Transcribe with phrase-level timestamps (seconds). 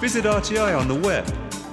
[0.00, 1.26] Visit RTI on the web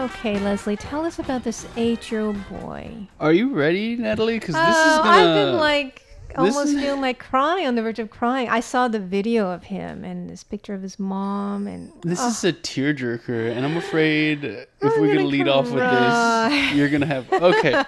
[0.06, 3.08] Okay, Leslie, tell us about this eight-year-old boy.
[3.18, 4.38] Are you ready, Natalie?
[4.38, 5.10] Because this Oh, is gonna.
[5.10, 6.02] I've been like
[6.36, 8.48] almost is- feeling like crying on the verge of crying.
[8.48, 12.28] I saw the video of him and this picture of his mom, and This oh,
[12.28, 16.74] is a tearjerker, and I'm afraid if I'm we're gonna gonna lead off with this,
[16.76, 17.26] you're gonna have.
[17.32, 17.82] Okay.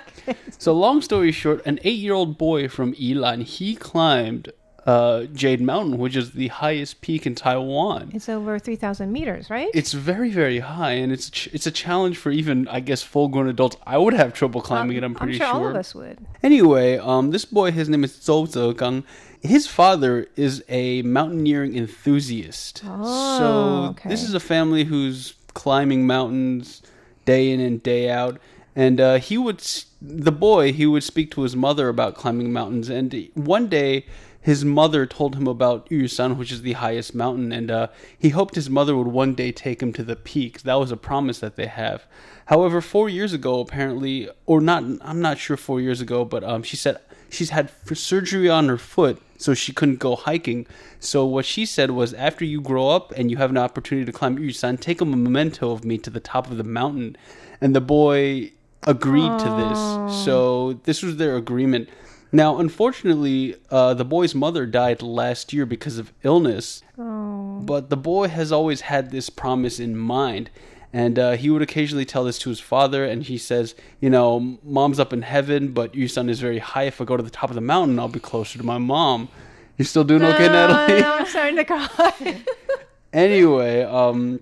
[0.59, 4.51] so, long story short, an eight-year-old boy from Ilan he climbed
[4.89, 8.11] uh, Jade Mountain, which is the highest peak in Taiwan.
[8.15, 9.69] it's over three thousand meters, right?
[9.75, 13.49] It's very, very high, and it's ch- it's a challenge for even, I guess, full-grown
[13.49, 13.77] adults.
[13.87, 15.05] I would have trouble climbing it.
[15.05, 16.17] I'm pretty sure, all of us would.
[16.43, 19.05] Anyway, um, this boy, his name is Zhou Zegang.
[19.43, 22.83] His father is a mountaineering enthusiast.
[22.87, 24.09] Oh, so okay.
[24.09, 26.81] this is a family who's climbing mountains
[27.27, 28.41] day in and day out.
[28.75, 29.61] And uh, he would,
[30.01, 32.89] the boy, he would speak to his mother about climbing mountains.
[32.89, 34.07] And one day,
[34.49, 37.89] his mother told him about Yushan, which is the highest mountain, and uh,
[38.19, 40.63] he hoped his mother would one day take him to the peak.
[40.63, 42.07] That was a promise that they have.
[42.47, 46.63] However, four years ago, apparently, or not, I'm not sure four years ago, but um,
[46.63, 46.97] she said
[47.29, 50.67] she's had surgery on her foot, so she couldn't go hiking.
[50.99, 54.13] So what she said was, after you grow up and you have an opportunity to
[54.13, 57.19] climb Yushan, take a memento of me to the top of the mountain.
[57.61, 58.53] And the boy
[58.85, 60.25] agreed to this.
[60.25, 61.91] So this was their agreement.
[62.31, 66.83] Now, unfortunately, uh, the boy's mother died last year because of illness.
[67.65, 70.51] But the boy has always had this promise in mind.
[70.93, 74.59] And uh, he would occasionally tell this to his father, and he says, You know,
[74.63, 76.85] mom's up in heaven, but your son is very high.
[76.85, 79.29] If I go to the top of the mountain, I'll be closer to my mom.
[79.77, 81.01] You still doing okay, Natalie?
[81.03, 82.43] No, I'm starting to cry.
[83.13, 84.41] anyway, um,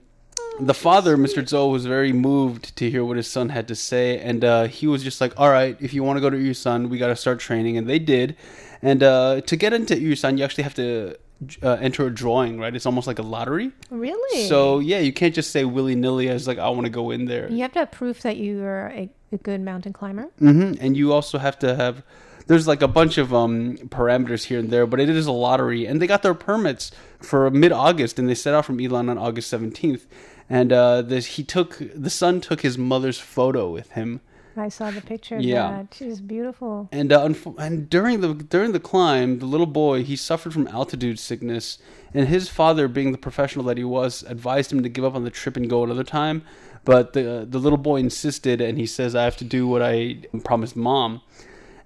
[0.61, 1.43] the father, Mr.
[1.43, 4.87] Zhou, was very moved to hear what his son had to say, and uh, he
[4.87, 7.17] was just like, "All right, if you want to go to Yushan, we got to
[7.17, 8.37] start training," and they did.
[8.83, 11.17] And uh, to get into Yushan, you actually have to
[11.63, 12.75] uh, enter a drawing, right?
[12.75, 13.73] It's almost like a lottery.
[13.91, 14.49] really?
[14.49, 17.27] So yeah, you can't just say willy nilly as like I want to go in
[17.27, 17.51] there.
[17.51, 20.29] you have to have proof that you are a, a good mountain climber.
[20.39, 22.03] hmm And you also have to have.
[22.49, 25.85] There's like a bunch of um, parameters here and there, but it is a lottery,
[25.85, 29.53] and they got their permits for mid-August, and they set out from Ilan on August
[29.53, 30.03] 17th.
[30.49, 34.21] And uh, this, he took the son took his mother's photo with him,
[34.59, 35.71] I saw the picture Yeah.
[35.71, 35.95] that.
[35.95, 36.89] She's beautiful.
[36.91, 40.67] and uh, unf- and during the during the climb, the little boy he suffered from
[40.69, 41.79] altitude sickness,
[42.15, 45.25] and his father, being the professional that he was, advised him to give up on
[45.25, 46.43] the trip and go another time.
[46.85, 50.23] But the the little boy insisted, and he says, "I have to do what I
[50.45, 51.21] promised mom."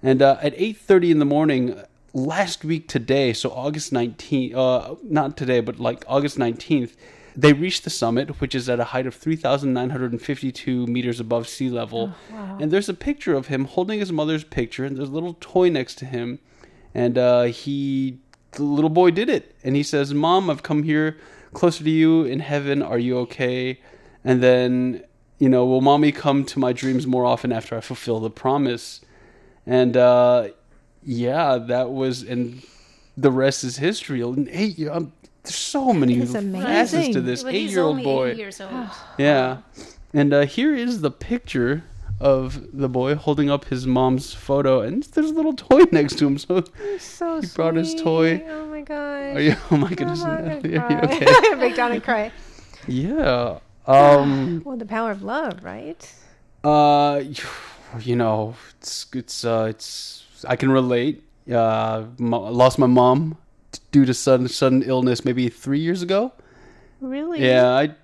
[0.03, 1.75] And uh, at eight thirty in the morning
[2.13, 6.95] last week today, so August nineteenth, uh, not today, but like August nineteenth,
[7.35, 10.21] they reached the summit, which is at a height of three thousand nine hundred and
[10.21, 12.13] fifty-two meters above sea level.
[12.59, 15.69] And there's a picture of him holding his mother's picture, and there's a little toy
[15.69, 16.39] next to him,
[16.93, 18.19] and uh, he,
[18.51, 21.17] the little boy, did it, and he says, "Mom, I've come here
[21.53, 22.81] closer to you in heaven.
[22.81, 23.79] Are you okay?"
[24.23, 25.03] And then,
[25.39, 29.01] you know, will mommy come to my dreams more often after I fulfill the promise?
[29.65, 30.49] And uh,
[31.03, 32.61] yeah, that was, and
[33.17, 34.19] the rest is history.
[34.19, 35.13] Year- um,
[35.43, 38.31] there's so many It's facets to this But eight-year-old boy.
[38.31, 38.71] eight years old.
[39.17, 39.57] Yeah.
[40.13, 41.83] And uh, here is the picture
[42.19, 46.27] of the boy holding up his mom's photo, and there's a little toy next to
[46.27, 46.37] him.
[46.37, 46.63] So,
[46.99, 48.43] So He brought his toy.
[48.47, 49.35] Oh my gosh.
[49.35, 49.55] are you?
[49.71, 51.01] Oh my goodness, I'm gonna are you cry.
[51.15, 51.55] okay?
[51.55, 52.31] Break down and cry.
[52.87, 53.59] Yeah.
[53.87, 56.01] Um, Well, the power of love, right?
[56.63, 57.21] uh,
[58.01, 61.23] you know, it's it's uh, it's I can relate.
[61.51, 63.37] Uh, mo- lost my mom t-
[63.91, 66.33] due to sudden sudden illness maybe three years ago.
[66.99, 67.43] Really?
[67.45, 67.95] Yeah, I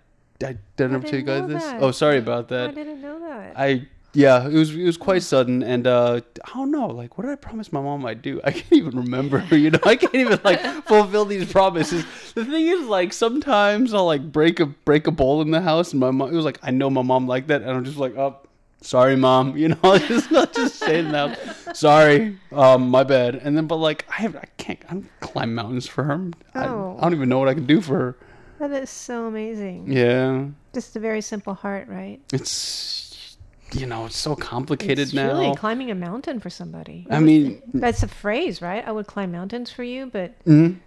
[0.44, 1.64] I didn't ever tell you guys this.
[1.64, 1.82] that.
[1.82, 2.70] Oh, sorry about that.
[2.70, 3.54] I didn't know that.
[3.58, 7.26] I yeah, it was it was quite sudden, and uh, I don't know, like, what
[7.26, 8.42] did I promise my mom I'd do?
[8.44, 9.46] I can't even remember.
[9.52, 12.04] You know, I can't even like fulfill these promises.
[12.34, 15.92] The thing is, like, sometimes I'll like break a break a bowl in the house,
[15.92, 16.30] and my mom.
[16.30, 18.38] It was like I know my mom liked that, and I'm just like, oh,
[18.82, 19.58] sorry, mom.
[19.58, 21.76] You know, I'll just not just saying that.
[21.76, 23.36] Sorry, um, my bad.
[23.36, 24.80] And then, but like, I have, I can't.
[24.90, 26.32] I don't climb mountains for her.
[26.56, 26.96] I, Oh.
[26.98, 28.18] I don't even know what I can do for her.
[28.60, 29.92] that is so amazing.
[29.92, 32.20] Yeah, Just a very simple heart, right?
[32.34, 33.38] it's
[33.74, 35.28] you know, it's so complicated it's now.
[35.28, 37.06] Really climbing a mountain for somebody.
[37.12, 38.88] I mean, That's a phrase, right?
[38.88, 40.78] I would climb mountains for you, but mhm.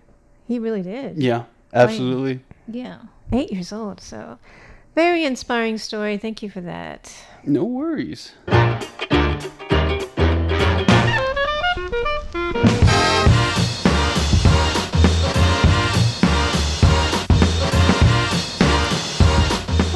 [0.48, 1.18] he really did.
[1.18, 1.44] yeah,
[1.74, 2.40] absolutely.
[2.66, 3.00] Yeah.
[3.32, 4.00] Eight years old.
[4.00, 4.38] So,
[4.94, 6.16] very inspiring story.
[6.18, 7.14] Thank you for that.
[7.44, 8.32] No worries.
[8.48, 8.58] Well,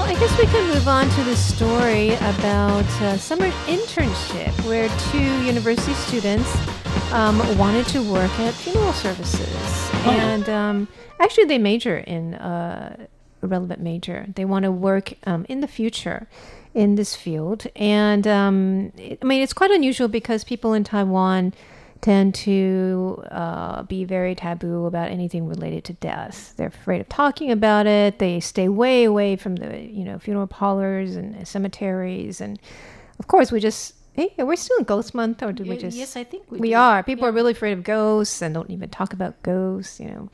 [0.07, 5.45] I guess we can move on to the story about a summer internship where two
[5.45, 6.51] university students
[7.13, 9.91] um, wanted to work at funeral services.
[10.05, 10.89] And um,
[11.21, 13.07] actually, they major in uh,
[13.47, 14.27] relevant major.
[14.35, 16.27] They want to work um, in the future
[16.75, 17.67] in this field.
[17.77, 21.53] And um, it- I mean, it's quite unusual because people in Taiwan
[22.01, 26.53] tend to uh, be very taboo about anything related to death.
[26.57, 28.19] They're afraid of talking about it.
[28.19, 32.41] They stay way away from the you know funeral parlors and cemeteries.
[32.43, 32.59] And
[33.19, 35.97] of course, we just hey, we're still in Ghost Month, or did we just?
[35.97, 37.03] yes, I think we, we are.
[37.03, 37.31] People Yeah.
[37.31, 39.99] are really afraid of ghosts and don't even talk about ghosts.
[39.99, 40.29] You know,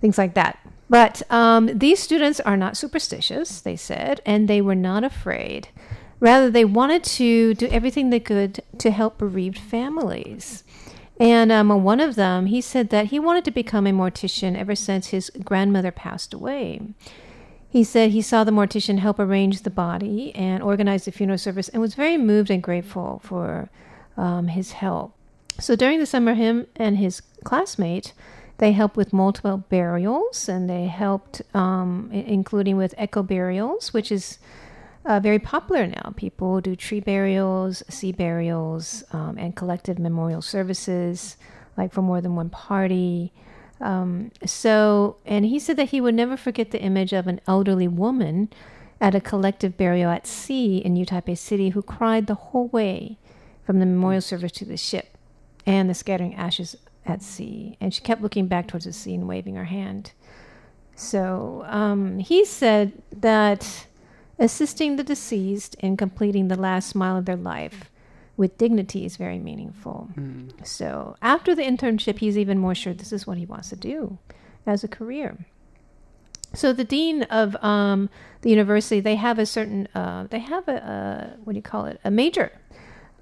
[0.00, 0.58] things like that.
[0.90, 5.68] But um, these students are not superstitious, they said, and they were not afraid.
[6.20, 10.64] Rather, they wanted to do everything they could to help bereaved families.
[11.20, 14.74] And um, one of them, he said that he wanted to become a mortician ever
[14.74, 16.80] since his grandmother passed away.
[17.70, 21.68] He said he saw the mortician help arrange the body and organize the funeral service
[21.68, 23.68] and was very moved and grateful for
[24.16, 25.12] um, his help.
[25.60, 28.14] So during the summer, him and his classmate,
[28.58, 34.38] they helped with multiple burials and they helped, um, including with eco burials, which is
[35.04, 36.12] uh, very popular now.
[36.16, 41.36] People do tree burials, sea burials, um, and collective memorial services,
[41.76, 43.32] like for more than one party.
[43.80, 47.86] Um, so, and he said that he would never forget the image of an elderly
[47.86, 48.50] woman
[49.00, 53.18] at a collective burial at sea in New Taipei City who cried the whole way
[53.64, 55.16] from the memorial service to the ship
[55.64, 56.74] and the scattering ashes
[57.08, 57.76] at sea.
[57.80, 60.12] And she kept looking back towards the sea and waving her hand.
[60.94, 63.86] So um, he said that
[64.38, 67.90] assisting the deceased in completing the last mile of their life
[68.36, 70.08] with dignity is very meaningful.
[70.64, 74.18] So after the internship, he's even more sure this is what he wants to do
[74.66, 75.46] as a career.
[76.54, 78.08] So the dean of um,
[78.42, 81.86] the university, they have a certain, uh, they have a, a what do you call
[81.86, 82.52] it, a major,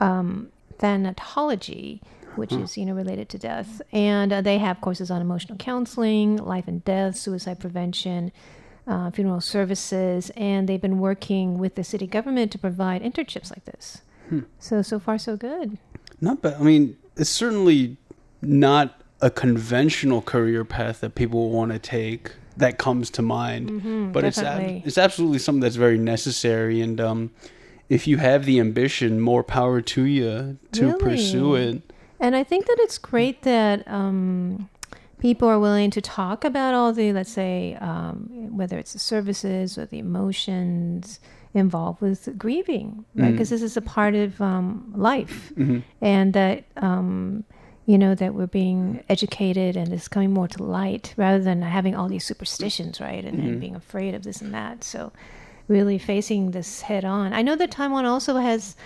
[0.01, 2.01] um, thanatology,
[2.37, 6.37] which is you know related to death, and uh, they have courses on emotional counseling,
[6.37, 8.33] life and death, suicide prevention,
[8.87, 13.65] uh, funeral services, and they've been working with the city government to provide internships like
[13.65, 14.03] this.
[14.59, 15.79] So so far so good.
[16.21, 16.55] Not bad.
[16.59, 17.97] I mean, it's certainly
[18.43, 22.33] not a conventional career path that people want to take.
[22.57, 24.83] That comes to mind, but it's ab- definitely.
[24.87, 26.81] it's absolutely something that's very necessary.
[26.81, 27.31] And um,
[27.91, 30.99] if you have the ambition, more power to you to Really?
[30.99, 31.83] pursue it.
[32.21, 34.69] And I think that it's great that um,
[35.19, 39.77] people are willing to talk about all the, let's say, um, whether it's the services
[39.79, 41.21] or the emotions
[41.55, 43.33] involved with grieving, right?
[43.33, 45.53] Because this is a part of um, life,
[46.01, 47.45] and that um,
[47.87, 51.95] you know that we're being educated and it's coming more to light rather than having
[51.95, 53.25] all these superstitions, right?
[53.25, 54.85] And, and being afraid of this and that.
[54.85, 55.13] So,
[55.69, 57.33] really facing this head on.
[57.33, 58.77] I know that Taiwan also has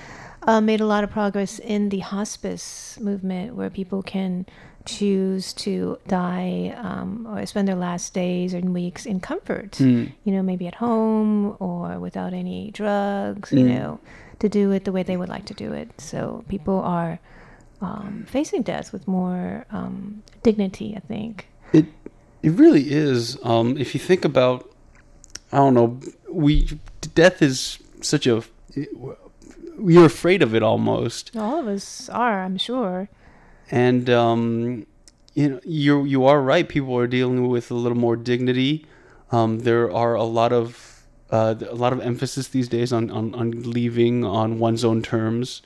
[0.42, 4.46] uh, made a lot of progress in the hospice movement where people can
[4.86, 9.78] choose to die um, or spend their last days and weeks in comfort,
[10.24, 14.00] you know, maybe at home or without any drugs, you know,
[14.38, 16.00] to do it the way they would like to do it.
[16.00, 17.18] So people are
[17.82, 21.48] um, facing death with more um, dignity, I think.
[21.72, 21.86] It
[22.42, 23.36] it really is.
[23.42, 24.70] Um, if you think about,
[25.52, 26.78] I don't know, we
[27.14, 28.42] death is such a
[29.88, 33.08] you're afraid of it almost, All of us are, I'm sure.
[33.70, 34.86] and um,
[35.34, 36.68] you know you you are right.
[36.68, 38.84] People are dealing with a little more dignity.
[39.32, 43.32] Um, there are a lot of uh, a lot of emphasis these days on, on,
[43.36, 45.62] on leaving on one's own terms,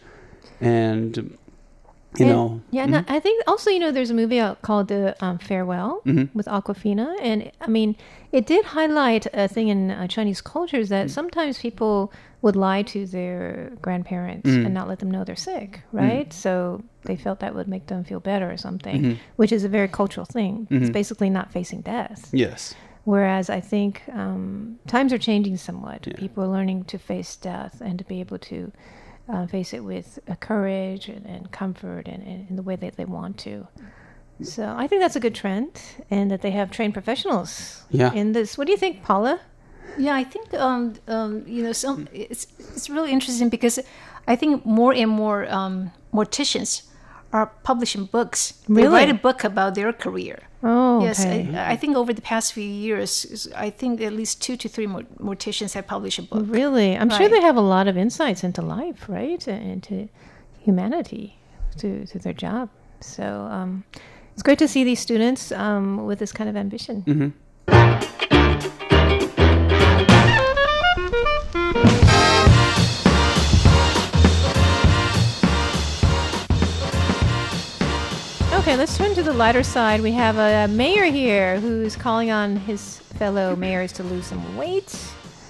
[0.61, 4.61] and you And- know, Yeah, no, I think also you know there's a movie out
[4.63, 6.03] called The um, Farewell
[6.35, 7.97] with Awkwafina, and I mean
[8.33, 12.13] it did highlight a thing in uh, Chinese culture is that sometimes people
[12.45, 16.31] would lie to their grandparents and not let them know they're sick, right?
[16.33, 19.89] So they felt that would make them feel better or something, which is a very
[19.89, 20.69] cultural thing.
[20.71, 22.21] It's basically not facing death.
[22.33, 22.75] yes,
[23.05, 26.07] Whereas I think um, times are changing somewhat.
[26.07, 26.17] Yeah.
[26.17, 28.73] People are learning to face death and to be able to
[29.33, 32.97] uh, face it with uh, courage and, and comfort and, and in the way that
[32.97, 33.67] they want to.
[34.43, 35.71] So I think that's a good trend,
[36.11, 38.13] and that they have trained professionals Yeah.
[38.21, 38.59] in this.
[38.59, 39.39] What do you think, Paula?
[39.99, 43.79] Yeah, I think um, um, you know some it's it's really interesting because
[44.29, 46.83] I think more and more um, morticians
[47.33, 48.53] are publishing books.
[48.69, 48.95] They Really?
[48.95, 50.39] write a book about their career.
[50.63, 51.25] Oh, Yes.
[51.27, 54.87] I, I think over the past few years, I think at least two to three
[54.87, 56.45] morticians have published a book.
[56.47, 56.97] really?
[56.97, 60.09] I'm sure they have a lot of insights into life, right, and into
[60.65, 61.37] humanity,
[61.79, 62.69] to to their job.
[63.01, 63.85] So um,
[64.33, 67.33] it's great to see these students um, with this kind of ambition.
[78.65, 80.01] Okay, let's turn to the lighter side.
[80.01, 84.91] We have a mayor here who's calling on his fellow mayors to lose some weight.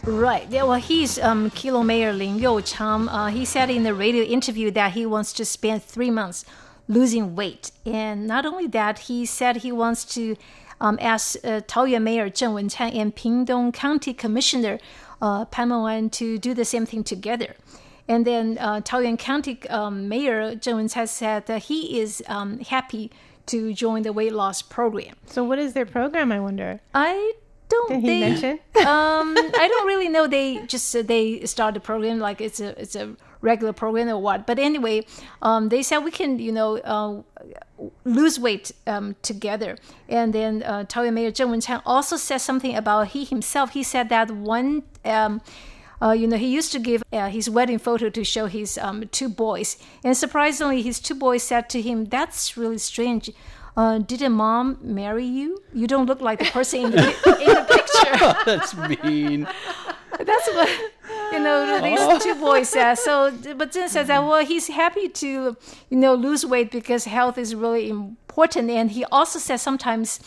[0.03, 0.51] Right.
[0.51, 3.07] Yeah, well, he's um, Keelung Mayor Lin Youchang.
[3.09, 6.45] Uh, he said in the radio interview that he wants to spend three months
[6.89, 7.71] losing weight.
[7.87, 10.35] And not only that, he said he wants to
[10.81, 14.81] um, ask uh, Taoyuan Mayor Zheng Wenchan and Pingdong County Commissioner
[15.23, 17.55] uh, Pan Mengwan to do the same thing together.
[18.07, 23.11] And then uh, Taoyuan County um, Mayor Zheng Wenchan said that he is um, happy
[23.47, 25.15] to join the weight loss program.
[25.27, 26.33] So, what is their program?
[26.33, 26.81] I wonder.
[26.95, 27.35] I
[27.69, 28.51] don't Did he they, mention?
[28.87, 30.27] um, I don't really know.
[30.27, 34.19] They just uh, they start the program like it's a it's a regular program or
[34.19, 34.47] what.
[34.47, 35.07] But anyway,
[35.43, 37.23] um, they said we can you know uh,
[38.05, 39.77] lose weight um, together.
[40.09, 43.71] And then uh, Taoyuan Mayor Zheng Wenchan also said something about he himself.
[43.71, 44.83] He said that one.
[45.05, 45.41] Um,
[46.03, 49.09] uh, you know, he used to give uh, his wedding photo to show his um,
[49.09, 53.31] two boys, and surprisingly, his two boys said to him, "That's really strange.
[53.77, 55.63] Uh, didn't mom marry you?
[55.73, 57.05] You don't look like the person in the
[57.41, 58.75] in the picture." that's
[59.05, 59.49] mean.
[60.19, 60.69] That's what
[61.33, 61.81] you know.
[61.83, 62.95] These two boys said.
[62.97, 65.57] So, but Jen says that well, he's happy to
[65.91, 70.21] you know lose weight because health is really important, and he also says sometimes.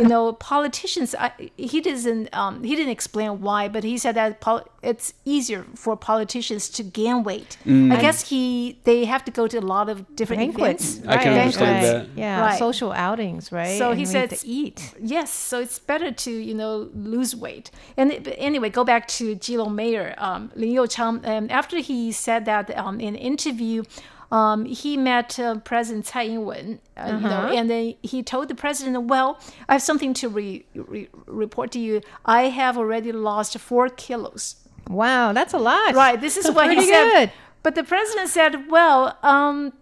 [0.00, 1.14] You know, politicians.
[1.26, 2.24] I, he doesn't.
[2.40, 6.82] Um, he didn't explain why, but he said that pol- it's easier for politicians to
[6.82, 7.50] gain weight.
[7.94, 10.96] I guess he they have to go to a lot of different Banquets.
[10.98, 11.08] events.
[11.08, 12.08] I can right, understand banquets.
[12.14, 12.20] that.
[12.20, 12.58] Yeah, Right.
[12.58, 13.76] social outings, right?
[13.78, 14.78] So And he said to eat.
[15.16, 17.70] Yes, so it's better to you know lose weight.
[17.98, 21.14] And but anyway, go back to Keelung Mayor um, Lin Youchang.
[21.26, 23.82] Um, after he said that um, in an interview,
[24.30, 28.54] um, he met uh, President Tsai Ing-wen, uh, you know, and then he told the
[28.54, 32.00] president, "Well, I have something to re- re- report to you.
[32.24, 34.56] I have already lost four kilos."
[34.88, 35.94] Wow, that's a lot.
[35.94, 36.20] Right.
[36.20, 37.12] This is what he said.
[37.12, 37.32] good.
[37.62, 39.72] But the president said, "Well, um,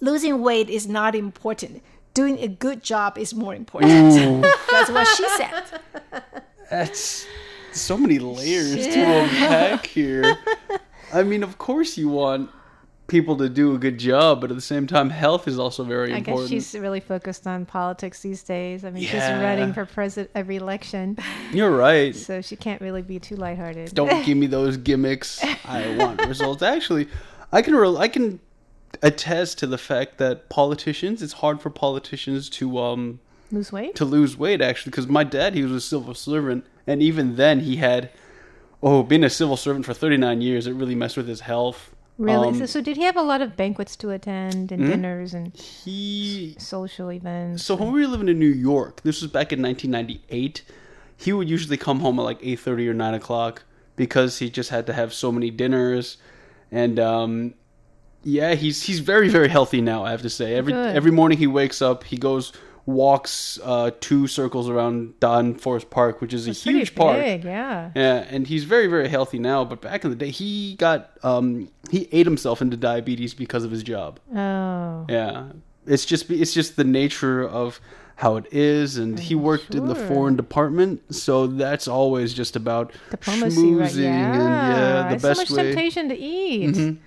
[0.00, 1.82] losing weight is not important.
[2.14, 5.64] Doing a good job is more important." That's what she said.
[6.68, 7.26] That's
[7.72, 10.36] so many layers to unpack here.
[11.12, 12.50] I mean, of course you want
[13.08, 16.12] people to do a good job, but at the same time, health is also very
[16.12, 16.48] I important.
[16.50, 18.84] guess she's really focused on politics these days.
[18.84, 21.18] I mean, she's running for president every election,
[21.52, 22.14] You're right.
[22.14, 23.94] so she can't really be too lighthearted.
[23.94, 25.42] Don't give me those gimmicks.
[25.64, 26.62] I want results.
[26.62, 27.08] Actually,
[27.50, 28.40] I can re- I can
[29.02, 31.22] attest to the fact that politicians.
[31.22, 33.94] It's hard for politicians to um lose weight.
[33.96, 37.60] to lose weight actually because my dad he was a civil servant and even then
[37.60, 38.08] he had
[38.82, 42.48] oh being a civil servant for 39 years it really messed with his health Really?
[42.48, 45.54] Um, so, so did he have a lot of banquets to attend and dinners and
[45.56, 47.64] he social events?
[47.64, 50.62] so when we were living in new york this was back in 1998
[51.16, 53.64] he would usually come home at like 8.30 or 9 o'clock
[53.96, 56.18] because he just had to have so many dinners
[56.70, 57.54] and um
[58.24, 60.94] yeah he's he's very very healthy now i have to say every Good.
[60.94, 62.52] every morning he wakes up he goes
[62.84, 67.18] walks uh two circles around Daan Forest Park, which is a huge park.
[67.18, 67.90] big, yeah.
[67.94, 69.64] Yeah, and he's very, very healthy now.
[69.64, 73.70] But back in the day, he got um, he ate himself into diabetes because of
[73.70, 74.18] his job.
[74.34, 75.52] Oh, Yeah,
[75.86, 77.80] it's just it's just the nature of
[78.16, 82.92] how it is, and he worked in the foreign department, so that's always just about
[83.10, 83.90] diplomacy, right?
[83.90, 85.64] schmoozing Yeah, and yeah, the There's best so much way.
[85.64, 85.76] Mm-hmm.
[85.76, 86.98] temptation to eat, and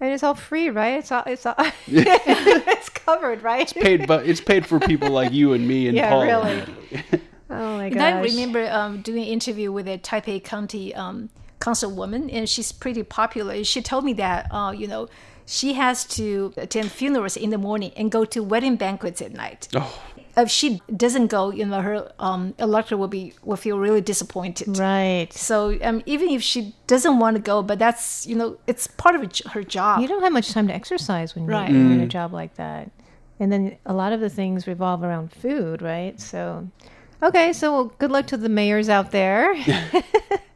[0.00, 0.98] it's all free, right?
[0.98, 1.54] It's all it's all
[1.86, 3.62] it's covered, right?
[3.62, 6.22] It's Paid, but it's paid for people like you and me and Yeah, Paul.
[6.24, 6.64] really.
[7.50, 12.28] Oh my And I remember um, doing an interview with a Taipei County um, councilwoman,
[12.30, 13.64] and she's pretty popular.
[13.64, 15.08] She told me that, uh, you know,
[15.46, 19.66] she has to attend funerals in the morning and go to wedding banquets at night.
[19.74, 19.98] Oh,
[20.40, 24.78] If she doesn't go, you know, her um, electorate will be will feel really disappointed.
[24.78, 25.28] Right.
[25.32, 29.14] So um, even if she doesn't want to go, but that's you know, it's part
[29.16, 30.00] of her- her job.
[30.00, 31.70] You don't have much time to exercise when Right.
[31.70, 32.90] you're in a job like that.
[33.40, 36.18] And then a lot of the things revolve around food, right?
[36.20, 36.68] So,
[37.22, 39.54] okay, so well, good luck to the mayors out there.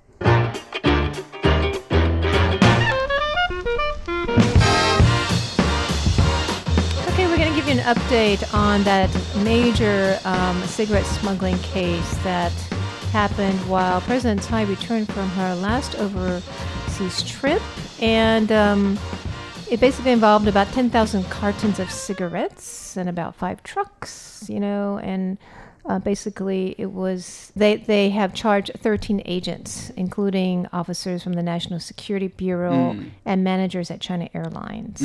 [7.82, 9.10] update on that
[9.44, 12.52] major um, cigarette smuggling case that
[13.12, 17.62] happened while President Tsai returned from her last overseas trip.
[18.00, 18.98] And um,
[19.70, 25.38] it basically involved about 10,000 cartons of cigarettes and about five trucks, you know, and
[25.86, 31.80] uh, basically it was, they, they have charged 13 agents, including officers from the National
[31.80, 32.92] Security Bureau
[33.24, 35.00] and managers at China Airlines.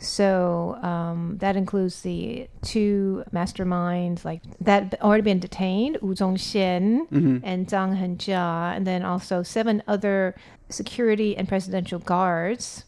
[0.00, 7.08] So um, that includes the two masterminds like that already been detained, Wu Zhongxian
[7.42, 10.36] and Zhang Henjia, and then also seven other
[10.68, 12.84] security and presidential guards,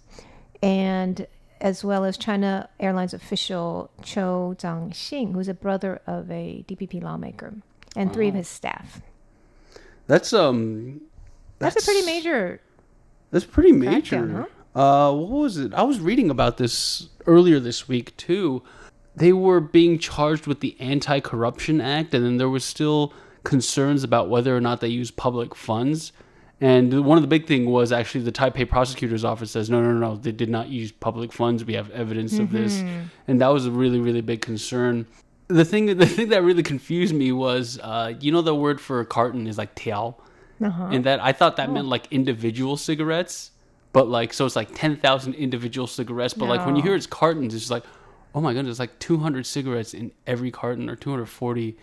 [0.63, 1.27] and
[1.61, 7.55] as well as China Airlines official Cho Zhangxing, who's a brother of a DPP lawmaker,
[7.97, 9.01] and three of his staff.
[10.07, 11.01] that's um.
[11.59, 12.61] That's, a pretty major.
[13.33, 14.49] That's pretty major.
[14.75, 15.75] Uh, what was it?
[15.75, 18.63] I was reading about this earlier this week too.
[19.17, 23.13] They were being charged with the Anti-Corruption Act, and then there was still
[23.43, 26.13] concerns about whether or not they use public funds.
[26.61, 29.93] And one of the big thing was actually the Taipei prosecutor's office says no, no,
[29.93, 31.65] no, no they did not use public funds.
[31.65, 32.83] We have evidence of this,
[33.27, 35.07] and that was a really, really big concern.
[35.49, 39.05] The thing, the thing that really confused me was, uh, you know, the word for
[39.05, 40.15] carton is like tiao
[40.61, 43.51] and that I thought that meant like individual cigarettes,
[43.93, 46.35] but like so it's like ten thousand individual cigarettes.
[46.35, 47.85] But like when you hear it's cartons, it's like,
[48.35, 51.77] oh my goodness, it's like two hundred cigarettes in every carton or two hundred forty,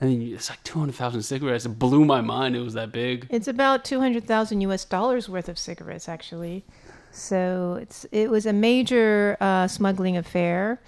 [0.00, 1.64] and then you- it's like two hundred thousand cigarettes.
[1.66, 2.56] It blew my mind.
[2.56, 3.26] It was that big.
[3.30, 4.84] It's about two hundred thousand U.S.
[4.84, 6.64] dollars worth of cigarettes, actually.
[7.10, 10.80] So it's it was a major uh, smuggling affair.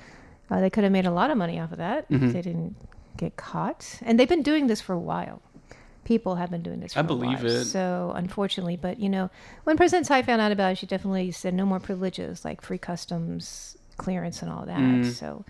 [0.51, 2.77] Uh, they could have made a lot of money off of that if they didn't
[3.17, 3.99] get caught.
[4.03, 5.41] And they've been doing this for a while.
[6.05, 6.93] People have been doing this.
[6.93, 7.47] For I a believe while.
[7.47, 7.65] it.
[7.65, 9.31] So unfortunately, but you know,
[9.65, 12.79] when President Tsai found out about it, she definitely said no more privileges like free
[12.79, 14.79] customs clearance and all that.
[14.79, 15.11] Mm.
[15.13, 15.45] So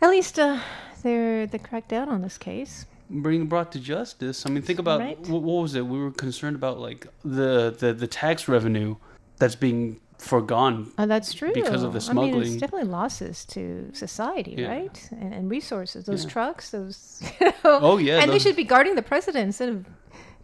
[0.00, 0.60] at least uh,
[1.02, 2.86] they're they cracked down on this case.
[3.22, 4.46] Being brought to justice.
[4.46, 5.18] I mean, think about Right.
[5.28, 5.86] what, what was it?
[5.86, 8.96] We were concerned about like the the the tax revenue
[9.38, 10.90] that's being forgone.
[10.98, 11.52] Oh, that's true.
[11.52, 12.42] Because of the I mean, smuggling.
[12.42, 14.68] it's definitely losses to society, Yeah.
[14.68, 15.08] right?
[15.10, 16.04] And, and resources.
[16.06, 16.30] Those Yeah.
[16.30, 17.22] trucks, those.
[17.40, 19.86] You know, Oh, yeah, And they should be guarding the president instead of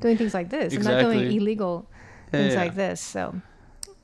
[0.01, 1.87] doing things like this and not doing illegal
[2.33, 3.01] Yeah, things like this.
[3.01, 3.41] So,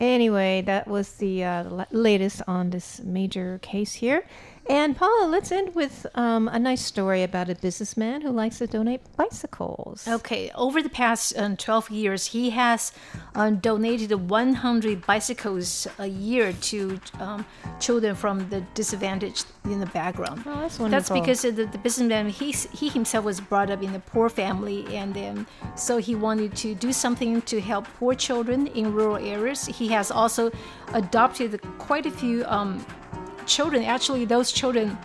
[0.00, 4.24] anyway, that was the uh, latest on this major case here.
[4.68, 8.66] And Paula, let's end with um, a nice story about a businessman who likes to
[8.66, 10.09] donate bicycles.
[10.09, 12.92] Okay, over the past um, 12 years, he has
[13.37, 17.46] um, donated 100 bicycles a year to um,
[17.79, 20.42] children from the disadvantaged in the background.
[20.46, 23.94] Oh, that's That's because of the, the businessman, he, he himself was brought up in
[23.94, 28.66] a poor family, and then so he wanted to do something to help poor children
[28.68, 29.66] in rural areas.
[29.66, 30.50] He has also
[30.92, 32.85] adopted quite a few um,
[33.46, 33.85] children.
[33.85, 34.98] Actually, those children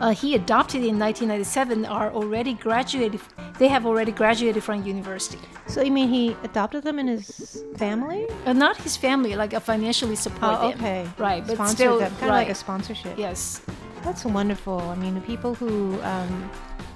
[0.00, 3.20] uh, he adopted in 1997 are already graduated.
[3.58, 5.40] They have already graduated from university.
[5.66, 8.26] So, you mean he adopted them in his family?
[8.46, 10.78] Uh, not his family, like a financially support Oh, them.
[10.78, 11.08] okay.
[11.18, 12.42] Right, but Sponsored still, them, kind right.
[12.42, 13.18] of like a sponsorship.
[13.18, 13.60] yes.
[14.04, 14.78] That's wonderful.
[14.78, 16.50] I mean, the people who um,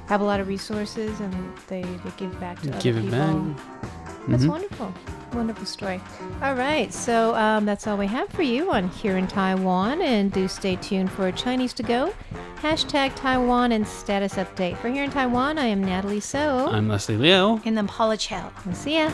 [0.06, 1.34] have a lot of resources and
[1.66, 3.18] they, they give back to other Give it people.
[3.18, 3.34] back.
[3.34, 4.30] Mm-hmm.
[4.32, 4.94] That's wonderful.
[5.34, 6.00] Wonderful story.
[6.42, 10.02] All right, so um, that's all we have for you on Here in Taiwan.
[10.02, 12.12] And do stay tuned for Chinese to Go,
[12.56, 14.76] hashtag Taiwan, and status update.
[14.76, 16.68] For Here in Taiwan, I am Natalie So.
[16.68, 17.60] I'm Leslie Liu.
[17.64, 18.52] And then Paula Chow.
[18.66, 19.10] We'll see ya.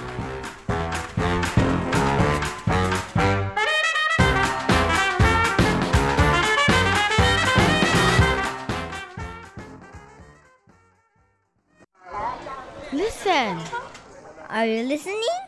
[12.92, 13.58] Listen.
[14.50, 15.47] Are you listening?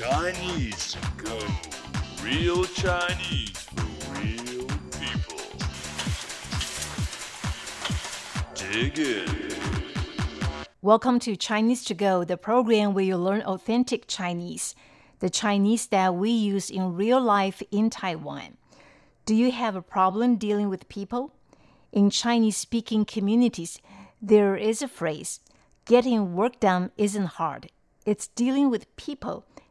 [0.00, 1.38] Chinese go.
[2.24, 3.84] Real Chinese for
[4.18, 4.66] real
[4.98, 5.42] people.
[8.54, 9.52] Dig in.
[10.80, 14.74] Welcome to Chinese to Go, the program where you learn authentic Chinese,
[15.18, 18.56] the Chinese that we use in real life in Taiwan.
[19.26, 21.34] Do you have a problem dealing with people?
[21.92, 23.78] In Chinese speaking communities,
[24.22, 25.40] there is a phrase
[25.84, 27.70] getting work done isn't hard,
[28.06, 29.44] it's dealing with people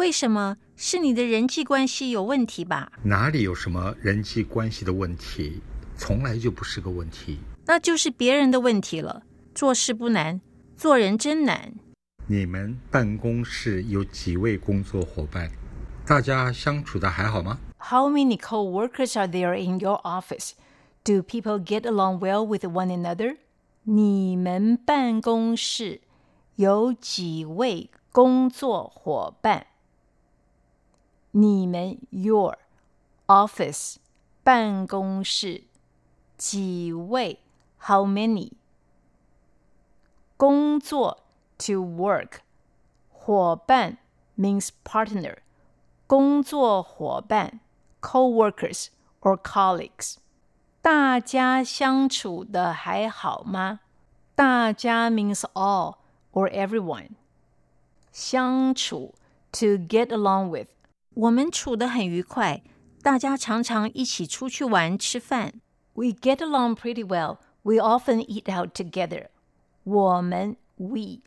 [0.00, 0.56] 为什么？
[0.76, 2.90] 是你的人际关系有问题吧？
[3.02, 5.60] 哪里有什么人际关系的问题？
[5.94, 7.38] 从来就不是个问题。
[7.66, 9.22] 那就是别人的问题了。
[9.54, 10.40] 做事不难，
[10.74, 11.74] 做人真难。
[12.26, 15.50] 你们办公室有几位工作伙伴？
[16.06, 20.52] 大家相处的还好吗？How many co-workers are there in your office?
[21.04, 23.36] Do people get along well with one another?
[23.82, 26.00] 你们办公室
[26.56, 29.66] 有几位工作伙伴？
[31.31, 32.57] 你们 your
[33.27, 33.95] office
[34.43, 35.63] 办公室
[36.37, 37.39] 几位
[37.79, 38.51] how many
[40.37, 41.23] 工作
[41.57, 42.39] to work
[43.09, 43.97] 伙伴
[44.37, 45.37] means partner
[46.07, 47.59] 工作伙伴
[47.99, 48.87] co-workers
[49.21, 50.17] or colleagues
[50.81, 53.79] 大家相处的还好吗？
[54.35, 55.95] 大家 means all
[56.31, 57.11] or everyone
[58.11, 59.15] 相处
[59.51, 60.67] to get along with
[61.13, 62.61] 我们处得很愉快，
[63.01, 65.61] 大家常常一起出去玩吃饭。
[65.93, 67.37] We get along pretty well.
[67.63, 69.27] We often eat out together.
[69.83, 71.21] 我们 we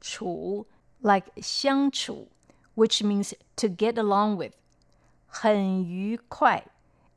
[0.00, 0.66] 处
[1.00, 2.28] like 相处，
[2.74, 4.52] which means to get along with.
[5.26, 6.64] 很愉快，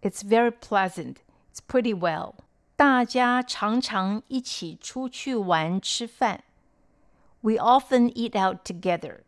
[0.01, 1.17] It's very pleasant.
[1.53, 2.35] It's pretty well.
[2.75, 6.43] 大家常常一起出去玩吃饭。
[7.41, 9.21] We often eat out together.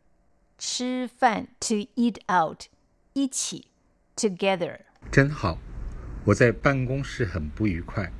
[0.57, 2.65] 吃饭 to eat out
[3.13, 3.67] 一起
[4.15, 4.79] together
[5.11, 5.57] 真好。
[6.25, 8.11] 我在办公室很不愉快，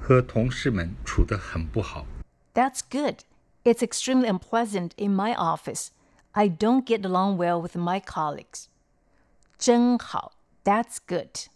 [0.00, 2.06] 和同事们处得很不好。
[2.54, 3.20] That's good.
[3.62, 5.88] It's extremely unpleasant in my office.
[6.32, 8.66] I don't get along well with my colleagues.
[9.58, 10.32] 真好
[10.64, 11.48] That's good.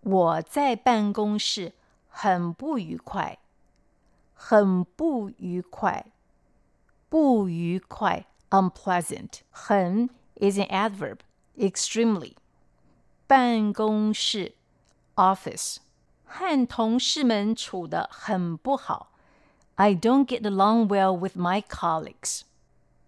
[0.00, 1.72] 我在办公室
[2.08, 3.38] 很不愉快，
[4.34, 6.06] 很不愉快，
[7.08, 9.40] 不愉快 unpleasant.
[9.50, 11.18] 很 is an adverb.
[11.58, 12.34] Extremely.
[13.26, 14.54] 办公室
[15.14, 15.76] office
[16.24, 19.12] 和同事们处得很不好。
[19.76, 22.42] I don't get along well with my colleagues.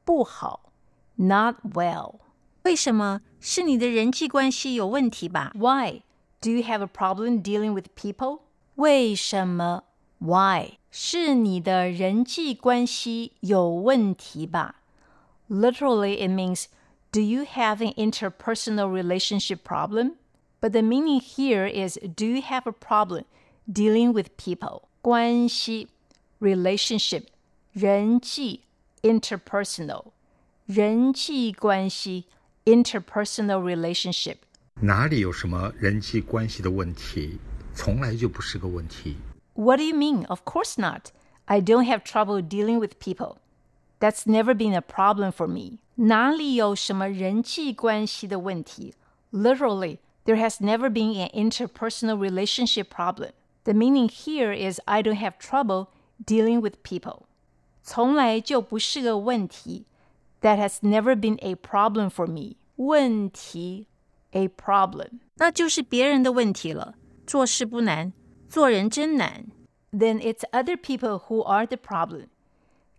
[0.04, 0.72] 不好
[1.16, 2.20] not well.
[2.62, 3.20] 为什么？
[3.40, 5.52] 是你的人际关系有问题吧？
[5.54, 6.02] Why?
[6.40, 8.40] Do you have a problem dealing with people?
[8.76, 9.84] 为什么？
[10.18, 10.78] Why?
[10.90, 14.76] 是你的人际关系有问题吧？
[15.48, 16.64] Literally, it means,
[17.12, 20.12] do you have an interpersonal relationship problem?
[20.60, 23.24] But the meaning here is, do you have a problem
[23.70, 24.82] dealing with people?
[25.02, 25.88] 关系
[26.40, 27.24] relationship
[27.72, 28.62] 人际
[29.02, 30.06] interpersonal
[30.66, 32.24] 人际关系
[32.64, 34.38] interpersonal relationship
[34.80, 37.38] 哪里有什么人际关系的问题？
[37.74, 39.16] 从来就不是个问题。
[39.54, 40.26] What do you mean?
[40.26, 41.12] Of course not.
[41.44, 43.36] I don't have trouble dealing with people.
[44.00, 45.78] That's never been a problem for me.
[45.96, 48.94] 哪里有什么人际关系的问题
[49.32, 53.32] Literally, there has never been an interpersonal relationship problem.
[53.64, 55.88] The meaning here is I don't have trouble
[56.24, 57.22] dealing with people.
[57.82, 59.86] 从来就不是个问题
[60.42, 62.56] That has never been a problem for me.
[62.76, 63.86] 问题
[64.32, 65.20] a problem.
[65.36, 66.94] 那就是别人的问题了。
[67.26, 68.12] 做事不难，
[68.48, 69.46] 做人真难。
[69.92, 72.26] Then it's other people who are the problem.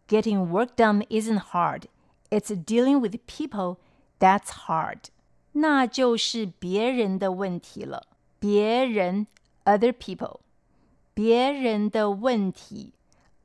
[0.07, 1.83] Getting work done isn't hard.
[2.31, 3.77] It's dealing with people
[4.19, 5.09] that's hard.
[5.53, 8.07] 那就是别人的问题了。
[8.39, 9.27] 别人
[9.65, 10.39] other people.
[11.13, 12.93] 别人的问题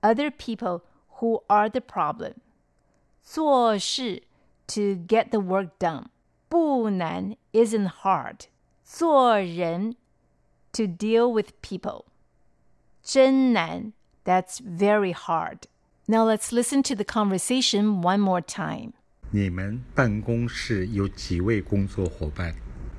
[0.02, 0.82] other people
[1.18, 2.34] who are the problem.
[3.22, 4.24] 做事
[4.66, 6.06] to get the work done.
[6.48, 8.46] 不难 isn't hard.
[8.84, 9.96] 做人
[10.72, 12.04] to deal with people.
[13.02, 13.92] 真难
[14.24, 15.62] that's very hard.
[16.06, 18.92] Now let's listen to the conversation one more time.
[19.30, 22.54] 你们办公室有几位工作伙伴？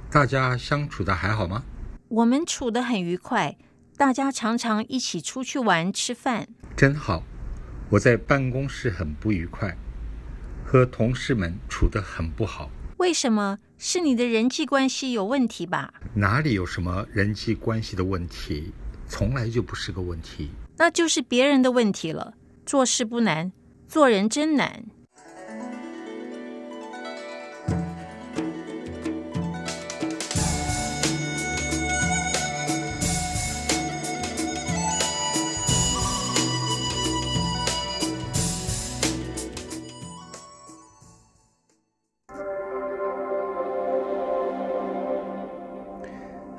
[0.09, 1.63] 大家相处的还好吗？
[2.07, 3.57] 我们处得很愉快，
[3.97, 6.47] 大家常常一起出去玩吃饭。
[6.75, 7.23] 真好。
[7.89, 9.77] 我在办公室很不愉快，
[10.65, 12.71] 和同事们处得很不好。
[12.97, 13.59] 为什么？
[13.77, 15.93] 是你的人际关系有问题吧？
[16.15, 18.73] 哪里有什么人际关系的问题？
[19.07, 20.49] 从来就不是个问题。
[20.77, 22.33] 那就是别人的问题了。
[22.68, 23.50] 做事不难，
[23.86, 24.84] 做人真难。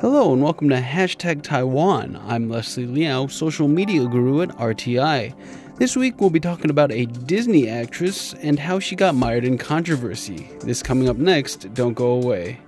[0.02, 2.20] Hello and welcome to Hashtag Taiwan.
[2.28, 5.36] I'm Leslie Liao, social media guru at RTI.
[5.80, 9.58] This week we'll be talking about a Disney actress and how she got mired in
[9.58, 10.50] controversy.
[10.60, 12.60] This coming up next, don't go away.